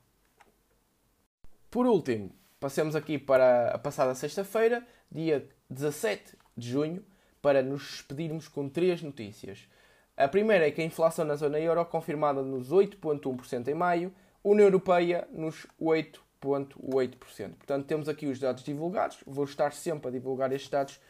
Por 1.72 1.86
último, 1.86 2.30
passemos 2.60 2.94
aqui 2.94 3.18
para 3.18 3.70
a 3.70 3.78
passada 3.78 4.14
sexta-feira, 4.14 4.86
dia 5.10 5.48
17 5.70 6.36
de 6.54 6.70
junho, 6.70 7.02
para 7.40 7.62
nos 7.62 7.80
despedirmos 7.82 8.46
com 8.46 8.68
três 8.68 9.00
notícias. 9.00 9.66
A 10.14 10.28
primeira 10.28 10.68
é 10.68 10.70
que 10.70 10.82
a 10.82 10.84
inflação 10.84 11.24
na 11.24 11.34
zona 11.34 11.58
euro 11.58 11.82
confirmada 11.86 12.42
nos 12.42 12.70
8,1% 12.70 13.68
em 13.68 13.74
maio, 13.74 14.12
União 14.44 14.66
Europeia 14.66 15.26
nos 15.32 15.66
8,8%. 15.80 17.54
Portanto, 17.54 17.86
temos 17.86 18.06
aqui 18.06 18.26
os 18.26 18.38
dados 18.38 18.62
divulgados. 18.62 19.24
Vou 19.26 19.46
estar 19.46 19.72
sempre 19.72 20.08
a 20.08 20.10
divulgar 20.10 20.52
estes 20.52 20.68
dados 20.68 21.00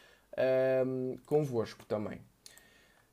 um, 0.87 1.17
convosco 1.27 1.85
também. 1.87 2.21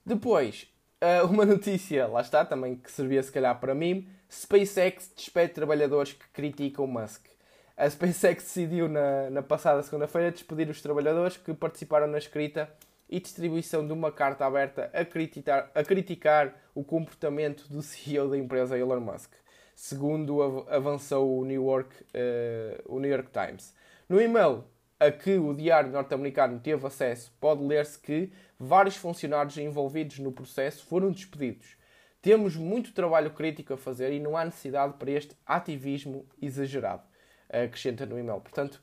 Depois, 0.05 0.71
uh, 1.01 1.25
uma 1.25 1.45
notícia, 1.47 2.05
lá 2.05 2.21
está, 2.21 2.45
também 2.45 2.75
que 2.75 2.91
servia 2.91 3.23
se 3.23 3.31
calhar 3.31 3.59
para 3.59 3.73
mim. 3.73 4.07
SpaceX 4.31 5.11
despede 5.15 5.53
trabalhadores 5.53 6.13
que 6.13 6.29
criticam 6.31 6.85
Musk. 6.85 7.38
A 7.79 7.89
SpaceX 7.89 8.43
decidiu 8.43 8.89
na, 8.89 9.29
na 9.29 9.41
passada 9.41 9.81
segunda-feira 9.81 10.33
despedir 10.33 10.69
os 10.69 10.81
trabalhadores 10.81 11.37
que 11.37 11.53
participaram 11.53 12.07
na 12.07 12.17
escrita 12.17 12.69
e 13.09 13.21
distribuição 13.21 13.87
de 13.87 13.93
uma 13.93 14.11
carta 14.11 14.45
aberta 14.45 14.91
a 14.93 15.05
criticar, 15.05 15.71
a 15.73 15.81
criticar 15.81 16.61
o 16.75 16.83
comportamento 16.83 17.69
do 17.69 17.81
CEO 17.81 18.29
da 18.29 18.37
empresa 18.37 18.77
Elon 18.77 18.99
Musk, 18.99 19.31
segundo 19.73 20.67
avançou 20.67 21.39
o 21.39 21.45
New 21.45 21.63
York, 21.63 22.03
uh, 22.03 22.93
o 22.93 22.99
New 22.99 23.09
York 23.09 23.29
Times. 23.31 23.73
No 24.09 24.19
e-mail 24.19 24.65
a 24.99 25.09
que 25.09 25.37
o 25.37 25.53
diário 25.53 25.89
norte-americano 25.89 26.59
teve 26.59 26.85
acesso, 26.85 27.31
pode 27.39 27.63
ler-se 27.63 27.97
que 27.97 28.29
vários 28.59 28.97
funcionários 28.97 29.57
envolvidos 29.57 30.19
no 30.19 30.33
processo 30.33 30.85
foram 30.85 31.11
despedidos. 31.11 31.77
Temos 32.21 32.57
muito 32.57 32.93
trabalho 32.93 33.31
crítico 33.31 33.73
a 33.73 33.77
fazer 33.77 34.11
e 34.11 34.19
não 34.19 34.35
há 34.35 34.43
necessidade 34.43 34.95
para 34.99 35.11
este 35.11 35.33
ativismo 35.45 36.25
exagerado, 36.41 37.03
acrescenta 37.49 38.05
no 38.05 38.17
e-mail. 38.17 38.39
Portanto, 38.39 38.81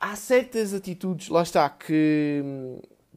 há 0.00 0.16
certas 0.16 0.74
atitudes, 0.74 1.28
lá 1.28 1.42
está, 1.42 1.68
que, 1.68 2.42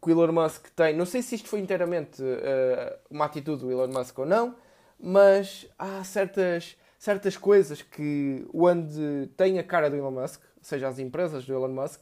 que 0.01 0.11
o 0.11 0.11
Elon 0.11 0.33
Musk 0.33 0.67
tem. 0.75 0.95
Não 0.95 1.05
sei 1.05 1.21
se 1.21 1.35
isto 1.35 1.47
foi 1.47 1.59
inteiramente 1.59 2.21
uh, 2.21 2.97
uma 3.09 3.25
atitude 3.25 3.61
do 3.61 3.71
Elon 3.71 3.87
Musk 3.87 4.19
ou 4.19 4.25
não, 4.25 4.55
mas 4.99 5.67
há 5.79 6.03
certas, 6.03 6.77
certas 6.99 7.37
coisas 7.37 7.81
que 7.81 8.45
onde 8.53 9.27
tem 9.37 9.59
a 9.59 9.63
cara 9.63 9.89
do 9.89 9.95
Elon 9.95 10.11
Musk, 10.11 10.41
seja 10.61 10.87
as 10.87 10.99
empresas 10.99 11.45
do 11.45 11.53
Elon 11.53 11.69
Musk, 11.69 12.01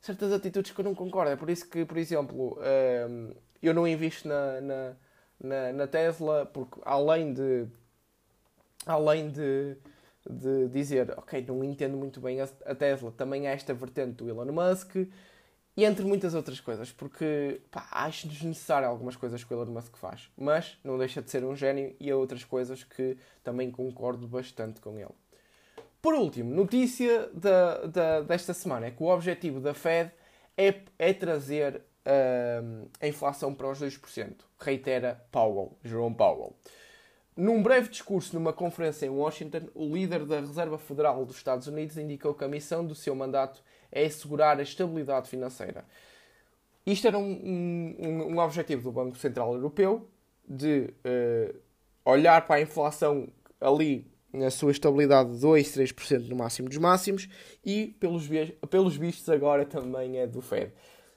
certas 0.00 0.32
atitudes 0.32 0.70
que 0.72 0.80
eu 0.80 0.84
não 0.84 0.94
concordo. 0.94 1.30
É 1.30 1.36
por 1.36 1.50
isso 1.50 1.68
que, 1.68 1.84
por 1.84 1.98
exemplo, 1.98 2.58
uh, 2.58 3.36
eu 3.62 3.74
não 3.74 3.86
invisto 3.86 4.26
na, 4.26 4.60
na, 4.60 4.92
na, 5.40 5.72
na 5.72 5.86
Tesla, 5.86 6.46
porque 6.46 6.80
além 6.84 7.32
de. 7.32 7.66
Além 8.86 9.28
de 9.30 9.76
de 10.28 10.68
dizer, 10.68 11.14
ok, 11.16 11.44
não 11.46 11.64
entendo 11.64 11.96
muito 11.96 12.20
bem 12.20 12.40
a 12.40 12.74
Tesla, 12.74 13.10
também 13.12 13.46
há 13.46 13.50
esta 13.50 13.72
vertente 13.72 14.12
do 14.12 14.28
Elon 14.28 14.52
Musk, 14.52 14.96
e 15.76 15.84
entre 15.84 16.04
muitas 16.04 16.34
outras 16.34 16.58
coisas, 16.58 16.90
porque 16.90 17.60
pá, 17.70 17.86
acho 17.92 18.26
desnecessário 18.26 18.88
algumas 18.88 19.14
coisas 19.14 19.44
que 19.44 19.54
o 19.54 19.62
Elon 19.62 19.72
Musk 19.72 19.96
faz, 19.96 20.28
mas 20.36 20.76
não 20.82 20.98
deixa 20.98 21.22
de 21.22 21.30
ser 21.30 21.44
um 21.44 21.54
gênio 21.54 21.94
e 22.00 22.10
há 22.10 22.16
outras 22.16 22.44
coisas 22.44 22.82
que 22.82 23.16
também 23.44 23.70
concordo 23.70 24.26
bastante 24.26 24.80
com 24.80 24.98
ele. 24.98 25.14
Por 26.02 26.14
último, 26.14 26.52
notícia 26.52 27.28
da, 27.32 27.86
da, 27.86 28.20
desta 28.22 28.52
semana 28.52 28.86
é 28.86 28.90
que 28.90 29.02
o 29.02 29.06
objetivo 29.06 29.60
da 29.60 29.72
Fed 29.72 30.10
é, 30.56 30.82
é 30.98 31.12
trazer 31.12 31.76
uh, 31.76 32.88
a 33.00 33.06
inflação 33.06 33.54
para 33.54 33.70
os 33.70 33.80
2%, 33.80 34.34
reitera 34.58 35.24
Powell, 35.30 35.78
Jerome 35.84 36.16
Powell. 36.16 36.56
Num 37.38 37.62
breve 37.62 37.88
discurso 37.88 38.34
numa 38.34 38.52
conferência 38.52 39.06
em 39.06 39.10
Washington, 39.10 39.68
o 39.72 39.94
líder 39.94 40.26
da 40.26 40.40
Reserva 40.40 40.76
Federal 40.76 41.24
dos 41.24 41.36
Estados 41.36 41.68
Unidos 41.68 41.96
indicou 41.96 42.34
que 42.34 42.42
a 42.42 42.48
missão 42.48 42.84
do 42.84 42.96
seu 42.96 43.14
mandato 43.14 43.62
é 43.92 44.06
assegurar 44.06 44.58
a 44.58 44.62
estabilidade 44.62 45.28
financeira. 45.30 45.84
Isto 46.84 47.06
era 47.06 47.16
um, 47.16 47.94
um, 48.00 48.34
um 48.34 48.38
objetivo 48.40 48.82
do 48.82 48.90
Banco 48.90 49.16
Central 49.16 49.54
Europeu 49.54 50.08
de 50.48 50.92
uh, 51.06 51.54
olhar 52.04 52.44
para 52.44 52.56
a 52.56 52.60
inflação 52.60 53.28
ali 53.60 54.04
na 54.32 54.50
sua 54.50 54.72
estabilidade 54.72 55.30
de 55.30 55.40
2, 55.40 55.76
3% 55.76 56.28
no 56.28 56.34
máximo 56.34 56.68
dos 56.68 56.78
máximos 56.78 57.28
e, 57.64 57.96
pelos, 58.00 58.28
pelos 58.68 58.96
vistos, 58.96 59.28
agora 59.28 59.64
também 59.64 60.18
é 60.18 60.26
do 60.26 60.42
Fed. 60.42 60.72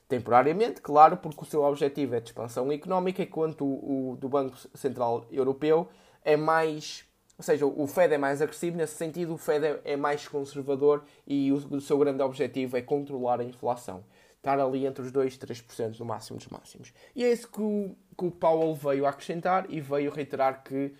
Temporariamente, 0.07 0.81
claro, 0.81 1.17
porque 1.17 1.41
o 1.41 1.45
seu 1.45 1.63
objetivo 1.63 2.13
é 2.13 2.19
de 2.19 2.29
expansão 2.29 2.71
económica, 2.71 3.23
enquanto 3.23 3.65
o, 3.65 4.11
o 4.11 4.15
do 4.17 4.29
Banco 4.29 4.55
Central 4.75 5.25
Europeu 5.31 5.89
é 6.23 6.35
mais. 6.37 7.05
Ou 7.37 7.43
seja, 7.43 7.65
o 7.65 7.87
Fed 7.87 8.13
é 8.13 8.17
mais 8.17 8.41
agressivo, 8.41 8.77
nesse 8.77 8.95
sentido, 8.95 9.33
o 9.33 9.37
Fed 9.37 9.65
é, 9.65 9.81
é 9.83 9.95
mais 9.97 10.27
conservador 10.27 11.03
e 11.25 11.51
o, 11.51 11.81
seu 11.81 11.97
grande 11.97 12.21
objetivo 12.21 12.77
é 12.77 12.81
controlar 12.81 13.39
a 13.39 13.43
inflação. 13.43 14.03
Estar 14.37 14.59
ali 14.59 14.85
entre 14.85 15.03
os 15.03 15.11
2 15.11 15.35
e 15.35 15.37
3% 15.37 15.99
no 15.99 16.05
máximo 16.05 16.37
dos 16.37 16.47
máximos. 16.47 16.93
E 17.15 17.23
é 17.23 17.31
isso 17.31 17.47
que 17.47 17.61
o, 17.61 17.95
que 18.17 18.25
o 18.25 18.31
Powell 18.31 18.75
veio 18.75 19.05
acrescentar 19.05 19.65
e 19.69 19.81
veio 19.81 20.11
reiterar 20.11 20.63
que 20.63 20.93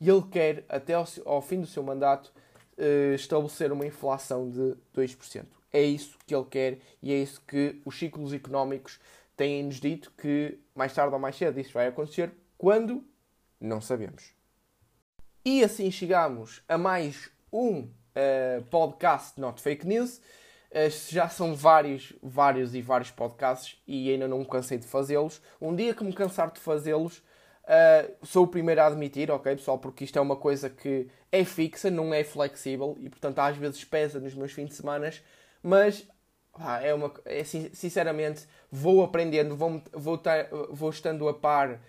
ele 0.00 0.22
quer, 0.30 0.64
até 0.68 0.94
ao, 0.94 1.06
ao 1.24 1.40
fim 1.40 1.60
do 1.60 1.66
seu 1.66 1.82
mandato, 1.82 2.32
uh, 2.78 3.14
estabelecer 3.14 3.72
uma 3.72 3.86
inflação 3.86 4.50
de 4.50 4.76
2%. 4.94 5.46
É 5.72 5.82
isso 5.82 6.18
que 6.26 6.34
ele 6.34 6.44
quer 6.44 6.78
e 7.02 7.12
é 7.12 7.16
isso 7.16 7.42
que 7.46 7.80
os 7.84 7.98
ciclos 7.98 8.32
económicos 8.32 8.98
têm-nos 9.36 9.80
dito 9.80 10.12
que 10.16 10.58
mais 10.74 10.92
tarde 10.92 11.14
ou 11.14 11.20
mais 11.20 11.36
cedo 11.36 11.60
isso 11.60 11.72
vai 11.72 11.86
acontecer. 11.86 12.32
Quando? 12.56 13.04
Não 13.60 13.80
sabemos. 13.80 14.35
E 15.48 15.62
assim 15.62 15.92
chegamos 15.92 16.60
a 16.68 16.76
mais 16.76 17.30
um 17.52 17.82
uh, 17.82 18.62
podcast 18.68 19.40
Not 19.40 19.62
Fake 19.62 19.86
News. 19.86 20.16
Uh, 20.72 20.90
já 21.08 21.28
são 21.28 21.54
vários, 21.54 22.12
vários 22.20 22.74
e 22.74 22.82
vários 22.82 23.12
podcasts 23.12 23.80
e 23.86 24.10
ainda 24.10 24.26
não 24.26 24.40
me 24.40 24.44
cansei 24.44 24.76
de 24.76 24.88
fazê-los. 24.88 25.40
Um 25.60 25.72
dia 25.72 25.94
que 25.94 26.02
me 26.02 26.12
cansar 26.12 26.50
de 26.50 26.58
fazê-los, 26.58 27.18
uh, 27.18 28.26
sou 28.26 28.42
o 28.42 28.48
primeiro 28.48 28.80
a 28.80 28.88
admitir, 28.88 29.30
ok, 29.30 29.54
pessoal, 29.54 29.78
porque 29.78 30.02
isto 30.02 30.18
é 30.18 30.20
uma 30.20 30.34
coisa 30.34 30.68
que 30.68 31.06
é 31.30 31.44
fixa, 31.44 31.92
não 31.92 32.12
é 32.12 32.24
flexível 32.24 32.96
e, 32.98 33.08
portanto, 33.08 33.38
às 33.38 33.56
vezes 33.56 33.84
pesa 33.84 34.18
nos 34.18 34.34
meus 34.34 34.50
fins 34.50 34.70
de 34.70 34.74
semana, 34.74 35.12
mas 35.62 36.08
ah, 36.54 36.82
é 36.82 36.92
uma, 36.92 37.12
é, 37.24 37.44
sinceramente, 37.44 38.48
vou 38.68 39.04
aprendendo, 39.04 39.54
vou, 39.54 39.80
vou, 39.92 40.18
tar, 40.18 40.48
vou 40.72 40.90
estando 40.90 41.28
a 41.28 41.34
par 41.34 41.80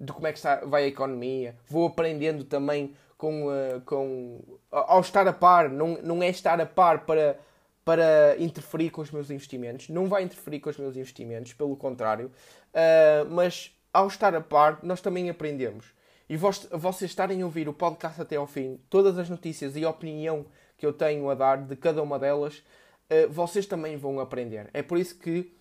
de 0.00 0.12
como 0.12 0.26
é 0.26 0.32
que 0.32 0.38
está, 0.38 0.56
vai 0.64 0.84
a 0.84 0.86
economia, 0.86 1.56
vou 1.68 1.86
aprendendo 1.86 2.44
também 2.44 2.94
com, 3.18 3.48
uh, 3.48 3.80
com 3.84 4.40
ao 4.70 5.00
estar 5.00 5.26
a 5.26 5.32
par, 5.32 5.68
não, 5.68 5.98
não 6.02 6.22
é 6.22 6.28
estar 6.28 6.60
a 6.60 6.66
par 6.66 7.04
para, 7.04 7.38
para 7.84 8.36
interferir 8.38 8.90
com 8.90 9.02
os 9.02 9.10
meus 9.10 9.30
investimentos, 9.30 9.88
não 9.88 10.08
vai 10.08 10.22
interferir 10.22 10.60
com 10.60 10.70
os 10.70 10.78
meus 10.78 10.96
investimentos, 10.96 11.52
pelo 11.52 11.76
contrário, 11.76 12.30
uh, 12.72 13.28
mas 13.30 13.76
ao 13.92 14.06
estar 14.06 14.34
a 14.34 14.40
par, 14.40 14.78
nós 14.82 15.00
também 15.00 15.28
aprendemos. 15.28 15.86
E 16.28 16.36
vos, 16.36 16.68
vocês 16.70 17.10
estarem 17.10 17.42
a 17.42 17.44
ouvir 17.44 17.68
o 17.68 17.74
podcast 17.74 18.22
até 18.22 18.36
ao 18.36 18.46
fim, 18.46 18.78
todas 18.88 19.18
as 19.18 19.28
notícias 19.28 19.76
e 19.76 19.84
a 19.84 19.90
opinião 19.90 20.46
que 20.78 20.86
eu 20.86 20.92
tenho 20.92 21.28
a 21.28 21.34
dar 21.34 21.58
de 21.58 21.74
cada 21.74 22.00
uma 22.02 22.18
delas, 22.18 22.58
uh, 22.58 23.28
vocês 23.28 23.66
também 23.66 23.96
vão 23.96 24.20
aprender. 24.20 24.70
É 24.72 24.82
por 24.82 24.96
isso 24.96 25.18
que 25.18 25.52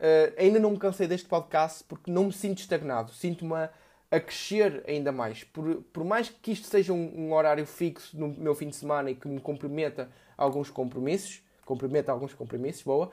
Uh, 0.00 0.32
ainda 0.38 0.58
não 0.58 0.70
me 0.70 0.78
cansei 0.78 1.06
deste 1.06 1.28
podcast 1.28 1.84
porque 1.84 2.10
não 2.10 2.24
me 2.24 2.32
sinto 2.32 2.60
estagnado, 2.60 3.12
sinto-me 3.12 3.52
a, 3.52 3.70
a, 4.10 4.18
crescer 4.18 4.82
ainda 4.88 5.12
mais. 5.12 5.44
Por, 5.44 5.82
por 5.92 6.04
mais 6.04 6.30
que 6.30 6.52
isto 6.52 6.66
seja 6.68 6.90
um, 6.90 7.26
um, 7.26 7.34
horário 7.34 7.66
fixo 7.66 8.18
no 8.18 8.28
meu 8.28 8.54
fim 8.54 8.68
de 8.68 8.76
semana 8.76 9.10
e 9.10 9.14
que 9.14 9.28
me 9.28 9.38
comprometa 9.38 10.10
alguns 10.38 10.70
compromissos, 10.70 11.42
comprometa 11.66 12.10
alguns 12.10 12.32
compromissos, 12.32 12.82
boa, 12.82 13.10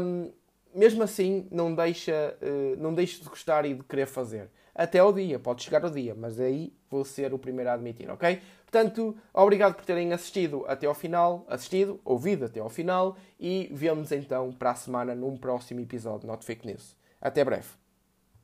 um, 0.00 0.30
mesmo 0.72 1.02
assim 1.02 1.48
não 1.50 1.74
deixa, 1.74 2.36
uh, 2.40 2.80
não 2.80 2.94
deixo 2.94 3.20
de 3.20 3.28
gostar 3.28 3.64
e 3.64 3.74
de 3.74 3.82
querer 3.82 4.06
fazer. 4.06 4.48
Até 4.72 5.00
ao 5.00 5.12
dia, 5.12 5.40
pode 5.40 5.64
chegar 5.64 5.82
ao 5.84 5.90
dia, 5.90 6.14
mas 6.14 6.38
aí 6.38 6.72
vou 6.88 7.04
ser 7.04 7.34
o 7.34 7.38
primeiro 7.40 7.70
a 7.70 7.74
admitir, 7.74 8.08
ok? 8.08 8.40
Portanto, 8.74 9.16
obrigado 9.32 9.76
por 9.76 9.84
terem 9.84 10.12
assistido 10.12 10.64
até 10.66 10.84
ao 10.88 10.94
final, 10.96 11.44
assistido, 11.46 12.00
ouvido 12.04 12.46
até 12.46 12.58
ao 12.58 12.68
final 12.68 13.16
e 13.38 13.70
vemos 13.70 14.10
então 14.10 14.52
para 14.52 14.72
a 14.72 14.74
semana 14.74 15.14
num 15.14 15.36
próximo 15.36 15.78
episódio 15.78 16.26
Not 16.26 16.44
Fake 16.44 16.66
News. 16.66 16.96
Até 17.20 17.44
breve. 17.44 17.83